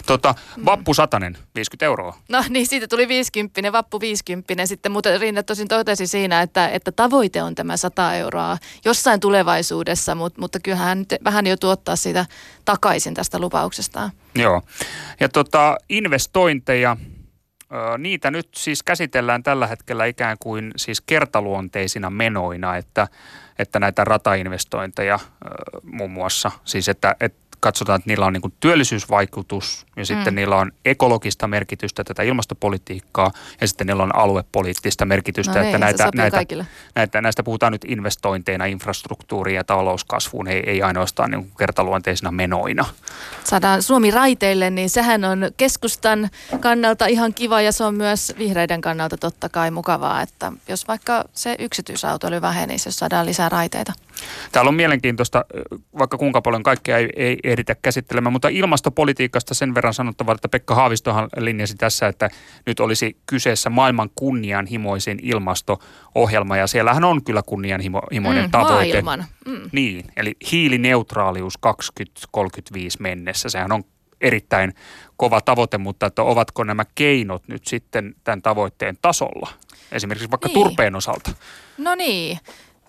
Tota, 0.06 0.34
vappu 0.64 0.94
satanen, 0.94 1.38
50 1.54 1.84
euroa. 1.84 2.18
No 2.28 2.44
niin, 2.48 2.66
siitä 2.66 2.88
tuli 2.88 3.08
50, 3.08 3.72
vappu 3.72 4.00
50. 4.00 4.66
Sitten 4.66 4.92
muuten 4.92 5.20
Rinne 5.20 5.42
tosin 5.42 5.68
totesi 5.68 6.06
siinä, 6.06 6.42
että, 6.42 6.68
että 6.68 6.92
tavoite 6.92 7.42
on 7.42 7.54
tämä 7.54 7.76
100 7.76 8.14
euroa 8.14 8.58
jossain 8.84 9.20
tulevaisuudessa, 9.20 10.14
mutta, 10.14 10.40
mutta 10.40 10.60
kyllähän 10.60 10.88
hän 10.88 10.98
nyt 10.98 11.14
vähän 11.24 11.46
jo 11.46 11.56
tuottaa 11.56 11.96
siitä 11.96 12.26
takaisin 12.64 13.14
tästä 13.14 13.38
lupauksestaan. 13.38 14.10
Joo. 14.34 14.62
Ja 15.20 15.28
tota, 15.28 15.76
investointeja, 15.88 16.96
niitä 17.98 18.30
nyt 18.30 18.48
siis 18.56 18.82
käsitellään 18.82 19.42
tällä 19.42 19.66
hetkellä 19.66 20.04
ikään 20.04 20.36
kuin 20.40 20.72
siis 20.76 21.00
kertaluonteisina 21.00 22.10
menoina, 22.10 22.76
että 22.76 23.08
että 23.62 23.80
näitä 23.80 24.04
ratainvestointeja 24.04 25.18
muun 25.82 26.10
muassa, 26.10 26.50
siis 26.64 26.88
että, 26.88 27.16
että 27.20 27.41
katsotaan, 27.62 27.96
että 27.96 28.10
niillä 28.10 28.26
on 28.26 28.32
niin 28.32 28.54
työllisyysvaikutus 28.60 29.86
ja 29.96 30.06
sitten 30.06 30.34
mm. 30.34 30.36
niillä 30.36 30.56
on 30.56 30.72
ekologista 30.84 31.48
merkitystä 31.48 32.04
tätä 32.04 32.22
ilmastopolitiikkaa 32.22 33.30
ja 33.60 33.68
sitten 33.68 33.86
niillä 33.86 34.02
on 34.02 34.16
aluepoliittista 34.16 35.04
merkitystä. 35.04 35.52
No 35.52 35.60
että 35.60 35.70
niin, 35.70 35.80
näitä, 35.80 36.10
näitä, 36.14 36.64
näitä, 36.94 37.20
näistä 37.20 37.42
puhutaan 37.42 37.72
nyt 37.72 37.84
investointeina 37.84 38.64
infrastruktuuriin 38.64 39.56
ja 39.56 39.64
talouskasvuun, 39.64 40.48
ei, 40.48 40.62
ei 40.66 40.82
ainoastaan 40.82 41.30
niin 41.30 41.52
kertaluonteisina 41.58 42.30
menoina. 42.30 42.84
Saadaan 43.44 43.82
Suomi 43.82 44.10
raiteille, 44.10 44.70
niin 44.70 44.90
sehän 44.90 45.24
on 45.24 45.50
keskustan 45.56 46.30
kannalta 46.60 47.06
ihan 47.06 47.34
kiva 47.34 47.60
ja 47.60 47.72
se 47.72 47.84
on 47.84 47.94
myös 47.94 48.32
vihreiden 48.38 48.80
kannalta 48.80 49.16
totta 49.16 49.48
kai 49.48 49.70
mukavaa, 49.70 50.22
että 50.22 50.52
jos 50.68 50.88
vaikka 50.88 51.24
se 51.32 51.56
yksityisautoilu 51.58 52.40
vähenisi, 52.40 52.88
jos 52.88 52.96
saadaan 52.96 53.26
lisää 53.26 53.48
raiteita. 53.48 53.92
Täällä 54.52 54.68
on 54.68 54.74
mielenkiintoista, 54.74 55.44
vaikka 55.98 56.18
kuinka 56.18 56.42
paljon 56.42 56.62
kaikkea 56.62 56.98
ei, 56.98 57.08
ei 57.16 57.38
ehditä 57.44 57.74
käsittelemään, 57.82 58.32
mutta 58.32 58.48
ilmastopolitiikasta 58.48 59.54
sen 59.54 59.74
verran 59.74 59.94
sanottava, 59.94 60.32
että 60.32 60.48
Pekka 60.48 60.74
Haavistohan 60.74 61.28
linjasi 61.36 61.74
tässä, 61.74 62.08
että 62.08 62.30
nyt 62.66 62.80
olisi 62.80 63.16
kyseessä 63.26 63.70
maailman 63.70 64.10
kunnianhimoisin 64.14 65.18
ilmasto-ohjelma, 65.22 66.56
ja 66.56 66.66
siellähän 66.66 67.04
on 67.04 67.24
kyllä 67.24 67.42
kunnianhimoinen 67.46 68.44
mm, 68.44 68.50
tavoite. 68.50 69.02
Maailman. 69.02 69.28
Mm. 69.46 69.70
Niin, 69.72 70.04
eli 70.16 70.36
hiilineutraalius 70.52 71.58
2035 71.58 72.98
mennessä, 73.00 73.48
sehän 73.48 73.72
on 73.72 73.84
erittäin 74.20 74.74
kova 75.16 75.40
tavoite, 75.40 75.78
mutta 75.78 76.06
että 76.06 76.22
ovatko 76.22 76.64
nämä 76.64 76.84
keinot 76.94 77.42
nyt 77.48 77.66
sitten 77.66 78.14
tämän 78.24 78.42
tavoitteen 78.42 78.96
tasolla? 79.02 79.48
Esimerkiksi 79.92 80.30
vaikka 80.30 80.48
niin. 80.48 80.54
turpeen 80.54 80.96
osalta. 80.96 81.30
No 81.78 81.94
niin, 81.94 82.38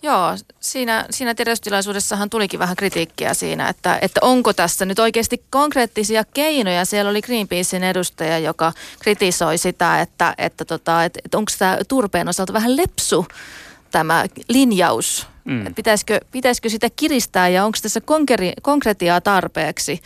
Joo, 0.03 0.37
siinä, 0.59 1.05
siinä 1.09 1.35
tiedotustilaisuudessahan 1.35 2.29
tulikin 2.29 2.59
vähän 2.59 2.75
kritiikkiä 2.75 3.33
siinä, 3.33 3.69
että, 3.69 3.99
että 4.01 4.19
onko 4.23 4.53
tässä 4.53 4.85
nyt 4.85 4.99
oikeasti 4.99 5.43
konkreettisia 5.49 6.23
keinoja. 6.33 6.85
Siellä 6.85 7.11
oli 7.11 7.21
Greenpeacein 7.21 7.83
edustaja, 7.83 8.39
joka 8.39 8.73
kritisoi 8.99 9.57
sitä, 9.57 10.01
että, 10.01 10.33
että, 10.37 10.65
tota, 10.65 11.03
että, 11.03 11.19
että 11.25 11.37
onko 11.37 11.51
tämä 11.59 11.77
turpeen 11.87 12.29
osalta 12.29 12.53
vähän 12.53 12.77
lepsu 12.77 13.25
tämä 13.91 14.25
linjaus. 14.47 15.27
Mm. 15.45 15.75
Pitäisikö, 15.75 16.19
pitäisikö 16.31 16.69
sitä 16.69 16.89
kiristää 16.95 17.47
ja 17.47 17.65
onko 17.65 17.77
tässä 17.81 17.99
konkre- 17.99 18.61
konkretiaa 18.61 19.21
tarpeeksi? 19.21 20.01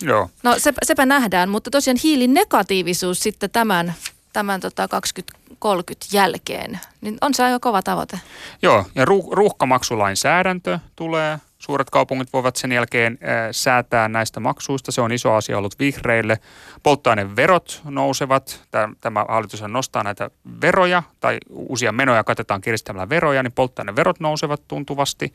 Joo. 0.00 0.30
No 0.42 0.58
se, 0.58 0.72
sepä 0.82 1.06
nähdään, 1.06 1.48
mutta 1.48 1.70
tosiaan 1.70 1.98
hiilinegatiivisuus 2.04 3.20
sitten 3.20 3.50
tämän, 3.50 3.94
tämän 4.32 4.60
tota 4.60 4.88
20 4.88 5.41
30 5.62 6.06
jälkeen, 6.12 6.80
niin 7.00 7.18
on 7.20 7.34
se 7.34 7.44
aika 7.44 7.60
kova 7.60 7.82
tavoite. 7.82 8.20
Joo, 8.62 8.86
ja 8.94 9.04
ruuh- 9.04 9.32
ruuhkamaksulainsäädäntö 9.32 10.78
tulee. 10.96 11.38
Suuret 11.58 11.90
kaupungit 11.90 12.32
voivat 12.32 12.56
sen 12.56 12.72
jälkeen 12.72 13.12
äh, 13.22 13.48
säätää 13.50 14.08
näistä 14.08 14.40
maksuista. 14.40 14.92
Se 14.92 15.00
on 15.00 15.12
iso 15.12 15.34
asia 15.34 15.58
ollut 15.58 15.78
vihreille. 15.78 16.38
Polttoaineverot 16.82 17.80
nousevat. 17.84 18.62
Tämä 19.00 19.24
hallitus 19.28 19.62
nostaa 19.62 20.02
näitä 20.02 20.30
veroja 20.62 21.02
tai 21.20 21.38
uusia 21.48 21.92
menoja 21.92 22.24
katetaan 22.24 22.60
kiristämällä 22.60 23.08
veroja, 23.08 23.42
niin 23.42 23.52
polttoaineverot 23.52 24.20
nousevat 24.20 24.62
tuntuvasti. 24.68 25.32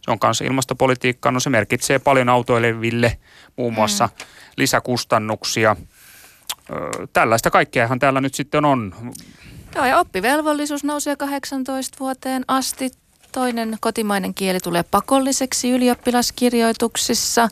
Se 0.00 0.10
on 0.10 0.18
kanssa 0.18 0.44
ilmastopolitiikkaa. 0.44 1.32
No 1.32 1.40
se 1.40 1.50
merkitsee 1.50 1.98
paljon 1.98 2.28
autoileville 2.28 3.18
muun 3.56 3.74
muassa 3.74 4.06
mm. 4.06 4.26
lisäkustannuksia– 4.56 5.76
tällaista 7.12 7.50
kaikkeahan 7.50 7.98
täällä 7.98 8.20
nyt 8.20 8.34
sitten 8.34 8.64
on. 8.64 8.94
Joo, 9.74 9.84
ja 9.86 9.98
oppivelvollisuus 9.98 10.84
nousee 10.84 11.16
18 11.16 11.96
vuoteen 12.00 12.44
asti. 12.48 12.90
Toinen 13.32 13.76
kotimainen 13.80 14.34
kieli 14.34 14.60
tulee 14.60 14.82
pakolliseksi 14.82 15.70
ylioppilaskirjoituksissa. 15.70 17.48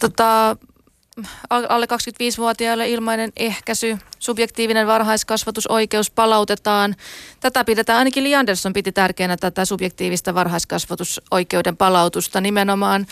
Tota, 0.00 0.56
alle 1.50 1.86
25-vuotiaille 1.86 2.88
ilmainen 2.88 3.32
ehkäisy, 3.36 3.98
subjektiivinen 4.18 4.86
varhaiskasvatusoikeus 4.86 6.10
palautetaan. 6.10 6.94
Tätä 7.40 7.64
pidetään, 7.64 7.98
ainakin 7.98 8.24
Li 8.24 8.34
Andersson 8.34 8.72
piti 8.72 8.92
tärkeänä 8.92 9.36
tätä 9.36 9.64
subjektiivista 9.64 10.34
varhaiskasvatusoikeuden 10.34 11.76
palautusta 11.76 12.40
nimenomaan, 12.40 13.06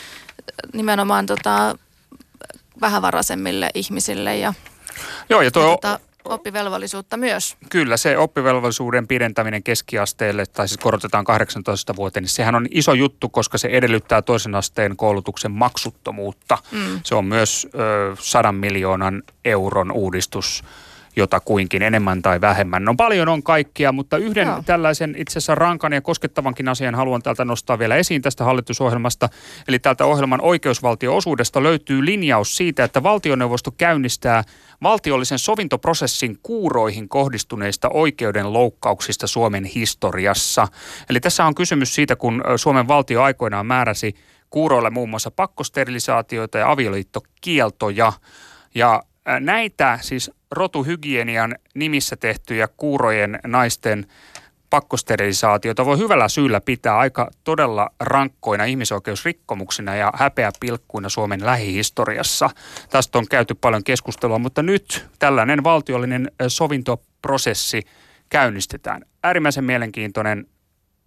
nimenomaan 0.73 1.27
tota, 1.27 1.79
vähävaraisemmille 2.81 3.71
ihmisille. 3.75 4.37
Ja, 4.37 4.55
Joo, 5.29 5.43
ja 5.43 5.51
tuo, 5.51 5.63
ja 5.63 5.69
tota, 5.69 6.01
oppivelvollisuutta 6.25 7.17
myös. 7.17 7.57
Kyllä, 7.71 7.97
se 7.97 8.19
oppivelvollisuuden 8.19 9.07
pidentäminen 9.07 9.63
keskiasteelle, 9.63 10.47
tai 10.47 10.69
siis 10.69 10.79
korotetaan 10.79 11.25
18 11.25 11.97
vuoteen, 11.97 12.23
niin 12.23 12.31
sehän 12.31 12.55
on 12.55 12.67
iso 12.71 12.93
juttu, 12.93 13.29
koska 13.29 13.59
se 13.59 13.69
edellyttää 13.69 14.23
toisen 14.23 14.55
asteen 14.55 14.97
koulutuksen 14.97 15.53
maksuttomuutta. 15.53 16.59
Mm. 16.73 17.01
Se 17.05 17.15
on 17.15 17.25
myös 17.25 17.69
ö, 17.75 18.17
sadan 18.19 18.55
miljoonan 18.55 19.23
euron 19.45 19.93
uudistus 19.93 20.65
jota 21.21 21.41
kuinkin 21.41 21.83
enemmän 21.83 22.23
tai 22.23 22.41
vähemmän. 22.41 22.85
No 22.85 22.95
paljon 22.95 23.29
on 23.29 23.43
kaikkia, 23.43 23.93
mutta 23.93 24.17
yhden 24.17 24.47
Joo. 24.47 24.63
tällaisen 24.67 25.15
itse 25.19 25.33
asiassa 25.33 25.55
rankan 25.55 25.93
ja 25.93 26.01
koskettavankin 26.01 26.69
asian 26.69 26.95
haluan 26.95 27.23
täältä 27.23 27.45
nostaa 27.45 27.79
vielä 27.79 27.97
esiin 27.97 28.23
tästä 28.23 28.45
hallitusohjelmasta. 28.45 29.29
Eli 29.69 29.79
täältä 29.79 30.05
ohjelman 30.05 30.41
oikeusvaltioosuudesta 30.41 31.63
löytyy 31.63 32.05
linjaus 32.05 32.57
siitä, 32.57 32.85
että 32.85 33.03
valtioneuvosto 33.03 33.71
käynnistää 33.71 34.45
valtiollisen 34.83 35.39
sovintoprosessin 35.39 36.39
kuuroihin 36.43 37.09
kohdistuneista 37.09 37.89
oikeudenloukkauksista 37.89 39.27
Suomen 39.27 39.65
historiassa. 39.65 40.69
Eli 41.11 41.21
tässä 41.21 41.45
on 41.45 41.55
kysymys 41.55 41.95
siitä, 41.95 42.17
kun 42.17 42.43
Suomen 42.57 42.89
valtio 42.89 43.23
aikoinaan 43.23 43.67
määräsi 43.67 44.15
kuuroille 44.51 44.91
muun 44.91 45.11
muassa 45.11 45.31
pakkosterilisaatioita 45.31 46.59
ja 46.59 46.71
avioliittokieltoja. 46.71 48.13
Ja 48.75 49.03
näitä 49.41 49.99
siis 50.03 50.31
rotuhygienian 50.51 51.57
nimissä 51.75 52.17
tehtyjä 52.17 52.69
kuurojen 52.77 53.39
naisten 53.47 54.07
pakkosterilisaatioita 54.71 55.85
voi 55.85 55.99
hyvällä 55.99 56.29
syyllä 56.29 56.61
pitää 56.61 56.99
aika 56.99 57.31
todella 57.45 57.91
rankkoina 58.01 58.65
ihmisoikeusrikkomuksina 58.65 59.95
ja 59.95 60.13
häpeäpilkkuina 60.15 61.09
Suomen 61.09 61.47
lähihistoriassa. 61.47 62.51
Tästä 62.91 63.19
on 63.19 63.29
käyty 63.29 63.55
paljon 63.55 63.85
keskustelua, 63.85 64.39
mutta 64.39 64.63
nyt 64.63 65.07
tällainen 65.19 65.65
valtiollinen 65.65 66.31
sovintoprosessi 66.49 67.83
käynnistetään. 68.29 69.03
Äärimmäisen 69.23 69.65
mielenkiintoinen 69.65 70.47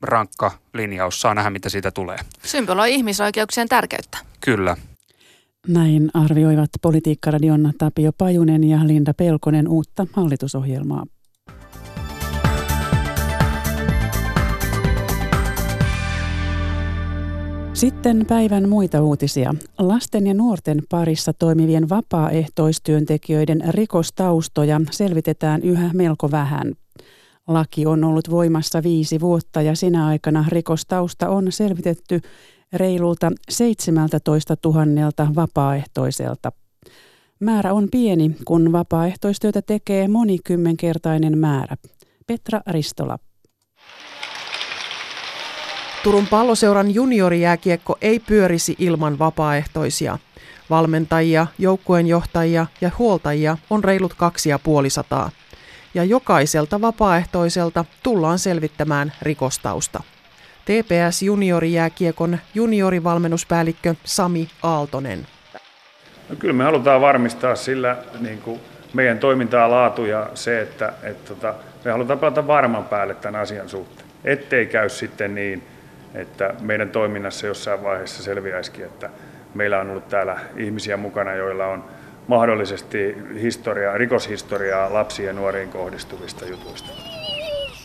rankka 0.01 0.51
linjaus. 0.73 1.21
Saa 1.21 1.33
nähdä, 1.35 1.49
mitä 1.49 1.69
siitä 1.69 1.91
tulee. 1.91 2.17
Symboloi 2.43 2.93
ihmisoikeuksien 2.93 3.69
tärkeyttä. 3.69 4.17
Kyllä. 4.41 4.77
Näin 5.67 6.09
arvioivat 6.13 6.69
Politiikkaradion 6.81 7.73
Tapio 7.77 8.11
Pajunen 8.17 8.63
ja 8.63 8.87
Linda 8.87 9.13
Pelkonen 9.13 9.67
uutta 9.67 10.07
hallitusohjelmaa. 10.13 11.05
Sitten 17.73 18.25
päivän 18.27 18.69
muita 18.69 19.01
uutisia. 19.01 19.55
Lasten 19.79 20.27
ja 20.27 20.33
nuorten 20.33 20.79
parissa 20.89 21.33
toimivien 21.33 21.89
vapaaehtoistyöntekijöiden 21.89 23.63
rikostaustoja 23.67 24.81
selvitetään 24.91 25.61
yhä 25.61 25.89
melko 25.93 26.31
vähän. 26.31 26.73
Laki 27.47 27.85
on 27.85 28.03
ollut 28.03 28.29
voimassa 28.29 28.83
viisi 28.83 29.19
vuotta 29.19 29.61
ja 29.61 29.75
sinä 29.75 30.07
aikana 30.07 30.45
rikostausta 30.47 31.29
on 31.29 31.51
selvitetty 31.51 32.21
reilulta 32.73 33.31
17 33.49 34.55
000 34.65 35.35
vapaaehtoiselta. 35.35 36.51
Määrä 37.39 37.73
on 37.73 37.87
pieni, 37.91 38.35
kun 38.45 38.71
vapaaehtoistyötä 38.71 39.61
tekee 39.61 40.07
monikymmenkertainen 40.07 41.37
määrä. 41.37 41.77
Petra 42.27 42.61
Ristola. 42.67 43.19
Turun 46.03 46.27
palloseuran 46.27 46.93
juniorijääkiekko 46.93 47.97
ei 48.01 48.19
pyörisi 48.19 48.75
ilman 48.79 49.19
vapaaehtoisia. 49.19 50.19
Valmentajia, 50.69 51.47
joukkueenjohtajia 51.59 52.65
ja 52.81 52.91
huoltajia 52.99 53.57
on 53.69 53.83
reilut 53.83 54.13
kaksi 54.13 54.49
ja 54.49 54.59
puolisataa. 54.59 55.31
Ja 55.93 56.03
jokaiselta 56.03 56.81
vapaaehtoiselta 56.81 57.85
tullaan 58.03 58.39
selvittämään 58.39 59.13
rikostausta. 59.21 60.03
TPS 60.65 61.21
juniorijääkiekon 61.21 62.37
juniorivalmennuspäällikkö 62.55 63.95
Sami 64.03 64.47
Aaltonen. 64.63 65.27
No 66.29 66.35
kyllä 66.35 66.53
me 66.53 66.63
halutaan 66.63 67.01
varmistaa 67.01 67.55
sillä 67.55 67.97
niin 68.19 68.41
kuin 68.41 68.59
meidän 68.93 69.19
toimintaa 69.19 69.69
laatu 69.69 70.05
ja 70.05 70.29
se, 70.33 70.61
että, 70.61 70.93
että 71.03 71.27
tota, 71.27 71.55
me 71.85 71.91
halutaan 71.91 72.19
pelata 72.19 72.47
varman 72.47 72.85
päälle 72.85 73.15
tämän 73.15 73.41
asian 73.41 73.69
suhteen. 73.69 74.07
Ettei 74.23 74.65
käy 74.65 74.89
sitten 74.89 75.35
niin, 75.35 75.63
että 76.13 76.53
meidän 76.61 76.89
toiminnassa 76.89 77.47
jossain 77.47 77.83
vaiheessa 77.83 78.23
selviäisikin, 78.23 78.85
että 78.85 79.09
meillä 79.53 79.79
on 79.79 79.89
ollut 79.89 80.07
täällä 80.07 80.39
ihmisiä 80.57 80.97
mukana, 80.97 81.33
joilla 81.33 81.65
on 81.65 81.83
mahdollisesti 82.27 83.17
historiaa, 83.41 83.97
rikoshistoriaa 83.97 84.93
lapsiin 84.93 85.27
ja 85.27 85.33
nuoriin 85.33 85.69
kohdistuvista 85.69 86.45
jutuista. 86.45 87.12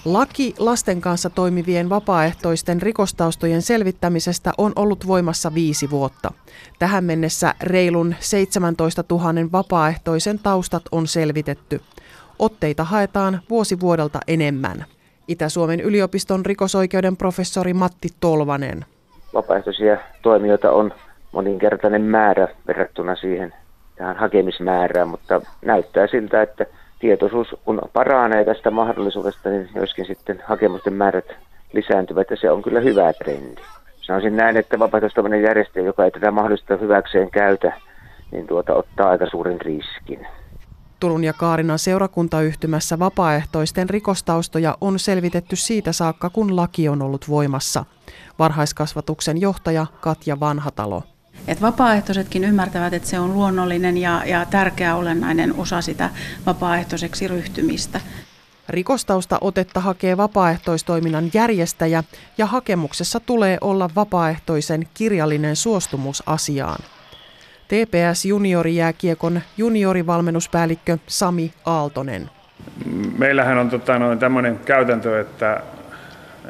Laki 0.05 0.55
lasten 0.59 1.01
kanssa 1.01 1.31
toimivien 1.31 1.89
vapaaehtoisten 1.89 2.83
rikostaustojen 2.83 3.63
selvittämisestä 3.63 4.53
on 4.59 4.73
ollut 4.77 5.07
voimassa 5.07 5.55
viisi 5.55 5.91
vuotta. 5.91 6.33
Tähän 6.79 7.05
mennessä 7.05 7.55
reilun 7.63 8.15
17 8.21 9.05
000 9.11 9.25
vapaaehtoisen 9.53 10.39
taustat 10.39 10.83
on 10.93 11.07
selvitetty. 11.07 11.81
Otteita 12.39 12.85
haetaan 12.85 13.41
vuosi 13.51 13.81
vuodelta 13.81 14.21
enemmän. 14.29 14.85
Itä-Suomen 15.29 15.81
yliopiston 15.81 16.47
rikosoikeuden 16.47 17.17
professori 17.17 17.75
Matti 17.75 18.09
Tolvanen. 18.21 18.85
Vapaaehtoisia 19.35 19.97
toimijoita 20.23 20.71
on 20.71 20.95
moninkertainen 21.33 22.03
määrä 22.03 22.49
verrattuna 22.67 23.17
siihen 23.17 23.55
tähän 23.97 24.17
hakemismäärään, 24.17 25.09
mutta 25.09 25.41
näyttää 25.65 26.07
siltä, 26.07 26.43
että 26.43 26.67
tietoisuus 26.99 27.57
kun 27.65 27.83
paranee 27.93 28.45
tästä 28.45 28.71
mahdollisuudesta, 28.71 29.49
niin 29.49 29.69
myöskin 29.75 30.07
sitten 30.07 30.43
hakemusten 30.47 30.93
määrät 30.93 31.27
lisääntyvät 31.73 32.31
ja 32.31 32.37
se 32.37 32.51
on 32.51 32.63
kyllä 32.63 32.81
hyvä 32.81 33.13
trendi. 33.13 33.61
Sanoisin 33.97 34.37
näin, 34.37 34.57
että 34.57 34.79
vapaaehtoistoiminnan 34.79 35.43
järjestäjä, 35.43 35.87
joka 35.87 36.05
ei 36.05 36.11
tätä 36.11 36.31
mahdollista 36.31 36.77
hyväkseen 36.77 37.31
käytä, 37.31 37.73
niin 38.31 38.47
tuota, 38.47 38.75
ottaa 38.75 39.11
aika 39.11 39.27
suuren 39.27 39.61
riskin. 39.61 40.27
Turun 41.01 41.25
ja 41.25 41.33
Kaarinan 41.33 41.79
seurakuntayhtymässä 41.79 42.99
vapaaehtoisten 42.99 43.91
rikostaustoja 43.91 44.77
on 44.81 44.99
selvitetty 44.99 45.57
siitä 45.57 45.93
saakka, 45.93 46.31
kun 46.31 46.57
laki 46.57 46.89
on 46.89 47.03
ollut 47.03 47.29
voimassa. 47.29 47.85
Varhaiskasvatuksen 48.39 49.41
johtaja 49.41 49.87
Katja 50.01 50.41
Vanhatalo. 50.41 51.03
Et 51.49 51.63
vapaaehtoisetkin 51.63 52.45
ymmärtävät, 52.45 52.95
että 52.95 53.09
se 53.09 53.19
on 53.19 53.35
luonnollinen 53.35 53.97
ja, 53.97 54.23
ja 54.27 54.45
tärkeä 54.45 54.95
olennainen 54.95 55.55
osa 55.55 55.81
sitä 55.81 56.11
vapaaehtoiseksi 56.47 57.29
ryhtymistä. 57.29 58.01
Rikostausta 58.69 59.39
otetta 59.41 59.81
hakee 59.81 60.17
vapaaehtoistoiminnan 60.17 61.31
järjestäjä 61.35 62.05
ja 62.39 62.47
hakemuksessa 62.47 63.21
tulee 63.21 63.59
olla 63.61 63.91
vapaaehtoisen 63.97 64.89
kirjallinen 64.95 65.57
suostumus 65.57 66.23
asiaan. 66.27 66.79
TPS 67.69 68.25
juniorijääkiekon 68.25 69.41
juniorivalmennuspäällikkö 69.57 70.99
Sami 71.07 71.53
Aaltonen. 71.65 72.31
Meillähän 73.19 73.59
on 73.59 73.71
tota, 73.71 73.99
noin 73.99 74.19
tämmöinen 74.19 74.59
käytäntö, 74.59 75.21
että, 75.21 75.63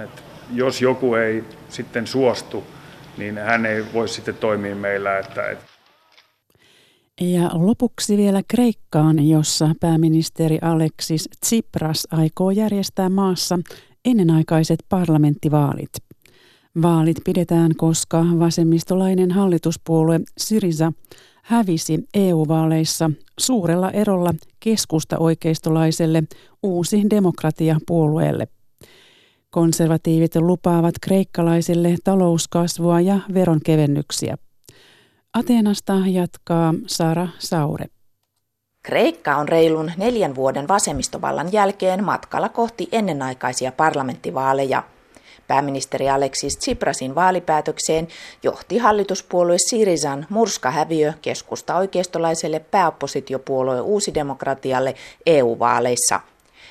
että 0.05 0.23
jos 0.53 0.83
joku 0.83 1.15
ei 1.15 1.45
sitten 1.69 2.07
suostu 2.07 2.65
niin 3.19 3.39
hän 3.39 3.67
ei 3.67 3.85
voi 3.93 4.09
sitten 4.09 4.35
toimia 4.35 4.77
meillä. 4.77 5.19
Että, 5.19 5.51
että 5.51 5.65
ja 7.21 7.51
lopuksi 7.53 8.17
vielä 8.17 8.43
Kreikkaan, 8.49 9.29
jossa 9.29 9.75
pääministeri 9.81 10.59
Alexis 10.63 11.29
Tsipras 11.41 12.09
aikoo 12.11 12.51
järjestää 12.51 13.09
maassa 13.09 13.59
ennenaikaiset 14.05 14.79
parlamenttivaalit. 14.89 15.91
Vaalit 16.83 17.17
pidetään, 17.25 17.73
koska 17.77 18.25
vasemmistolainen 18.39 19.31
hallituspuolue 19.31 20.21
Syriza 20.39 20.93
hävisi 21.43 21.99
EU-vaaleissa 22.15 23.11
suurella 23.41 23.91
erolla 23.91 24.35
keskusta-oikeistolaiselle 24.61 26.23
uusi 26.63 27.03
demokratia-puolueelle. 27.11 28.49
Konservatiivit 29.51 30.37
lupaavat 30.37 30.95
kreikkalaisille 31.01 31.97
talouskasvua 32.05 33.01
ja 33.01 33.19
veronkevennyksiä. 33.35 34.37
Ateenasta 35.35 35.95
jatkaa 36.07 36.75
Sara 36.87 37.29
Saure. 37.39 37.87
Kreikka 38.83 39.37
on 39.37 39.49
reilun 39.49 39.93
neljän 39.97 40.35
vuoden 40.35 40.69
vasemmistovallan 40.69 41.53
jälkeen 41.53 42.05
matkalla 42.05 42.49
kohti 42.49 42.89
ennenaikaisia 42.93 43.73
parlamenttivaaleja. 43.73 44.83
Pääministeri 45.47 46.11
Alexis 46.11 46.57
Tsiprasin 46.57 47.15
vaalipäätökseen 47.15 48.09
johti 48.43 48.79
hallituspuolue 48.79 49.59
Sirizan 49.59 50.27
murskahäviö 50.29 51.13
keskusta 51.23 51.77
oikeistolaiselle 51.77 52.61
pääoppositiopuolue 52.61 53.81
Uusidemokratialle 53.81 54.95
EU-vaaleissa. 55.27 56.21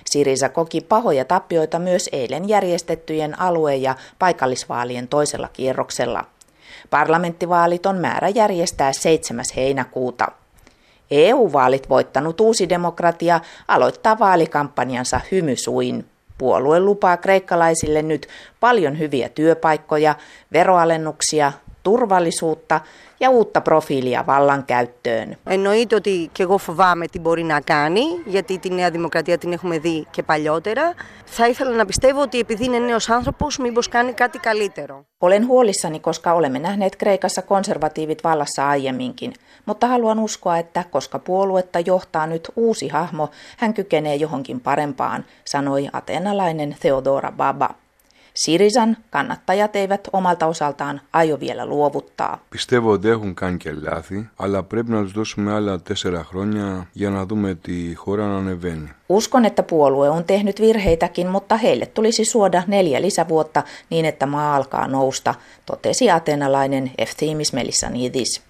Sirisa 0.09 0.49
koki 0.49 0.81
pahoja 0.81 1.25
tappioita 1.25 1.79
myös 1.79 2.09
eilen 2.11 2.49
järjestettyjen 2.49 3.39
alue- 3.39 3.75
ja 3.75 3.95
paikallisvaalien 4.19 5.07
toisella 5.07 5.49
kierroksella. 5.53 6.25
Parlamenttivaalit 6.89 7.85
on 7.85 7.97
määrä 7.97 8.29
järjestää 8.29 8.93
7. 8.93 9.45
heinäkuuta. 9.55 10.27
EU-vaalit 11.11 11.89
voittanut 11.89 12.41
uusi 12.41 12.69
demokratia 12.69 13.39
aloittaa 13.67 14.19
vaalikampanjansa 14.19 15.21
hymysuin. 15.31 16.05
Puolue 16.37 16.79
lupaa 16.79 17.17
kreikkalaisille 17.17 18.01
nyt 18.01 18.27
paljon 18.59 18.99
hyviä 18.99 19.29
työpaikkoja, 19.29 20.15
veroalennuksia, 20.53 21.51
turvallisuutta 21.86 22.80
ja 23.20 23.30
uutta 23.30 23.60
profiilia 23.60 24.24
vallankäyttöön. 24.26 25.36
Εννοείται 25.44 25.94
ότι 25.94 26.28
και 26.32 26.42
εγώ 26.42 26.58
φοβάμαι 26.58 27.06
τι 27.06 27.18
μπορεί 27.18 27.42
να 27.42 27.60
κάνει, 27.60 28.02
γιατί 28.26 28.58
τη 28.58 28.70
Νέα 28.70 28.90
Δημοκρατία 28.90 29.38
την 29.38 29.52
έχουμε 29.52 29.78
δει 29.78 30.06
και 30.10 30.22
παλιότερα. 30.22 30.94
Θα 31.24 31.48
ήθελα 31.48 31.70
να 31.70 31.84
πιστεύω 31.84 32.20
ότι 32.20 32.38
επειδή 32.38 32.64
είναι 32.64 32.78
νέος 32.78 33.08
άνθρωπος, 33.08 33.58
mibos 33.62 33.88
κάνει 33.90 34.12
κάτι 34.12 34.38
καλύτερο. 34.38 35.06
Olen 35.20 35.46
huolissani, 35.46 36.00
koska 36.00 36.32
olemme 36.32 36.58
nähneet 36.58 36.96
Kreikassa 36.96 37.42
konservatiivit 37.42 38.24
vallassa 38.24 38.68
aiemminkin, 38.68 39.32
mutta 39.66 39.86
haluan 39.86 40.18
uskoa, 40.18 40.58
että 40.58 40.84
koska 40.90 41.18
puoluetta 41.18 41.78
johtaa 41.80 42.26
nyt 42.26 42.52
uusi 42.56 42.88
hahmo, 42.88 43.30
hän 43.56 43.74
kykenee 43.74 44.14
johonkin 44.14 44.60
parempaan, 44.60 45.24
sanoi 45.44 45.88
ateenalainen 45.92 46.76
Theodora 46.80 47.32
Baba. 47.32 47.74
Sirisan 48.36 48.96
kannattajat 49.10 49.76
eivät 49.76 50.08
omalta 50.12 50.46
osaltaan 50.46 51.00
aio 51.12 51.40
vielä 51.40 51.66
luovuttaa. 51.66 52.38
Πιστεύω 52.50 52.90
ότι 52.90 53.08
έχουν 53.08 53.34
κάνει 53.34 53.56
και 53.56 53.72
λάθη, 53.72 54.30
αλλά 54.36 54.62
πρέπει 54.62 54.90
να 54.90 55.02
τους 55.02 55.12
δώσουμε 55.12 55.52
άλλα 55.52 55.80
τέσσερα 55.80 56.24
χρόνια 56.24 56.88
για 56.92 57.10
να 57.10 57.26
δούμε 57.26 57.54
τη 57.54 57.94
χώρα 57.94 58.26
να 58.26 58.36
ανεβαίνει. 58.36 58.88
Uskon, 59.12 59.44
että 59.44 59.62
puolue 59.62 60.08
on 60.10 60.24
tehnyt 60.24 60.60
virheitäkin, 60.60 61.26
mutta 61.28 61.56
heille 61.56 61.86
tulisi 61.86 62.24
suoda 62.24 62.62
neljä 62.66 63.00
lisävuotta 63.00 63.62
niin, 63.90 64.04
että 64.04 64.26
maa 64.26 64.56
alkaa 64.56 64.86
nousta, 64.88 65.34
totesi 65.66 66.10
atenalainen 66.10 66.90
Eftimis 66.98 67.52
Melissanidis. 67.52 68.42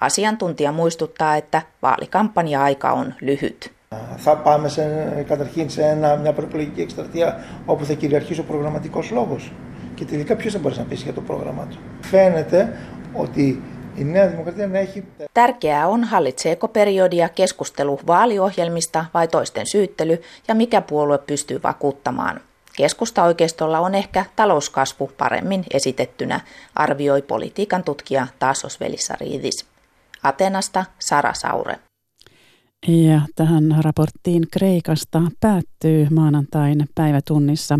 Asiantuntija 0.00 0.72
muistuttaa, 0.72 1.36
että 1.36 1.62
vaalikampanja-aika 1.82 2.92
on 2.92 3.14
lyhyt. 3.20 3.73
θα 4.16 4.36
πάμε 4.36 4.68
σε, 4.68 4.82
καταρχήν 5.28 5.70
σε 5.70 5.82
ένα, 5.82 6.16
μια 6.16 6.32
προεκλογική 6.32 6.80
εκστρατεία 6.80 7.44
όπου 7.66 7.84
θα 7.84 7.92
κυριαρχήσει 7.92 8.40
ο 8.40 8.44
προγραμματικό 8.44 9.02
λόγο. 9.12 9.36
Και 9.94 10.04
τελικά 10.04 10.36
ποιο 10.36 10.50
θα 10.50 10.58
μπορέσει 10.58 10.80
να 10.80 10.86
πείσει 10.86 11.02
για 11.02 11.12
το 11.12 11.20
πρόγραμμά 11.20 11.66
του. 11.66 11.78
Φαίνεται 12.00 12.76
ότι 13.12 13.62
η 13.96 14.04
Νέα 14.04 14.28
Δημοκρατία 14.28 14.66
να 14.66 14.78
έχει. 14.78 15.04
Tärkeää 15.32 15.88
on, 15.88 16.04
hallitseeko 16.04 16.68
periodia 16.68 17.28
keskustelu 17.28 18.00
vaaliohjelmista 18.06 19.04
vai 19.14 19.28
toisten 19.28 19.66
syyttely 19.66 20.20
ja 20.48 20.54
mikä 20.54 20.80
puolue 20.80 21.18
pystyy 21.18 21.60
vakuuttamaan. 21.62 22.40
Keskusta-oikeistolla 22.76 23.78
on 23.80 23.94
ehkä 23.94 24.24
talouskasvu 24.36 25.10
paremmin 25.18 25.64
esitettynä, 25.74 26.40
arvioi 26.74 27.22
politiikan 27.22 27.84
tutkija 27.84 28.26
Tasos 28.38 28.80
Velissariidis. 28.80 29.66
Atenasta 30.22 30.84
Sara 30.98 31.34
Saure. 31.34 31.78
Ja 32.87 33.21
tähän 33.35 33.75
raporttiin 33.81 34.43
Kreikasta 34.51 35.21
päättyy 35.39 36.07
maanantain 36.11 36.85
päivätunnissa. 36.95 37.79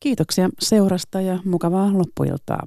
Kiitoksia 0.00 0.48
seurasta 0.60 1.20
ja 1.20 1.38
mukavaa 1.44 1.98
loppuiltaa. 1.98 2.66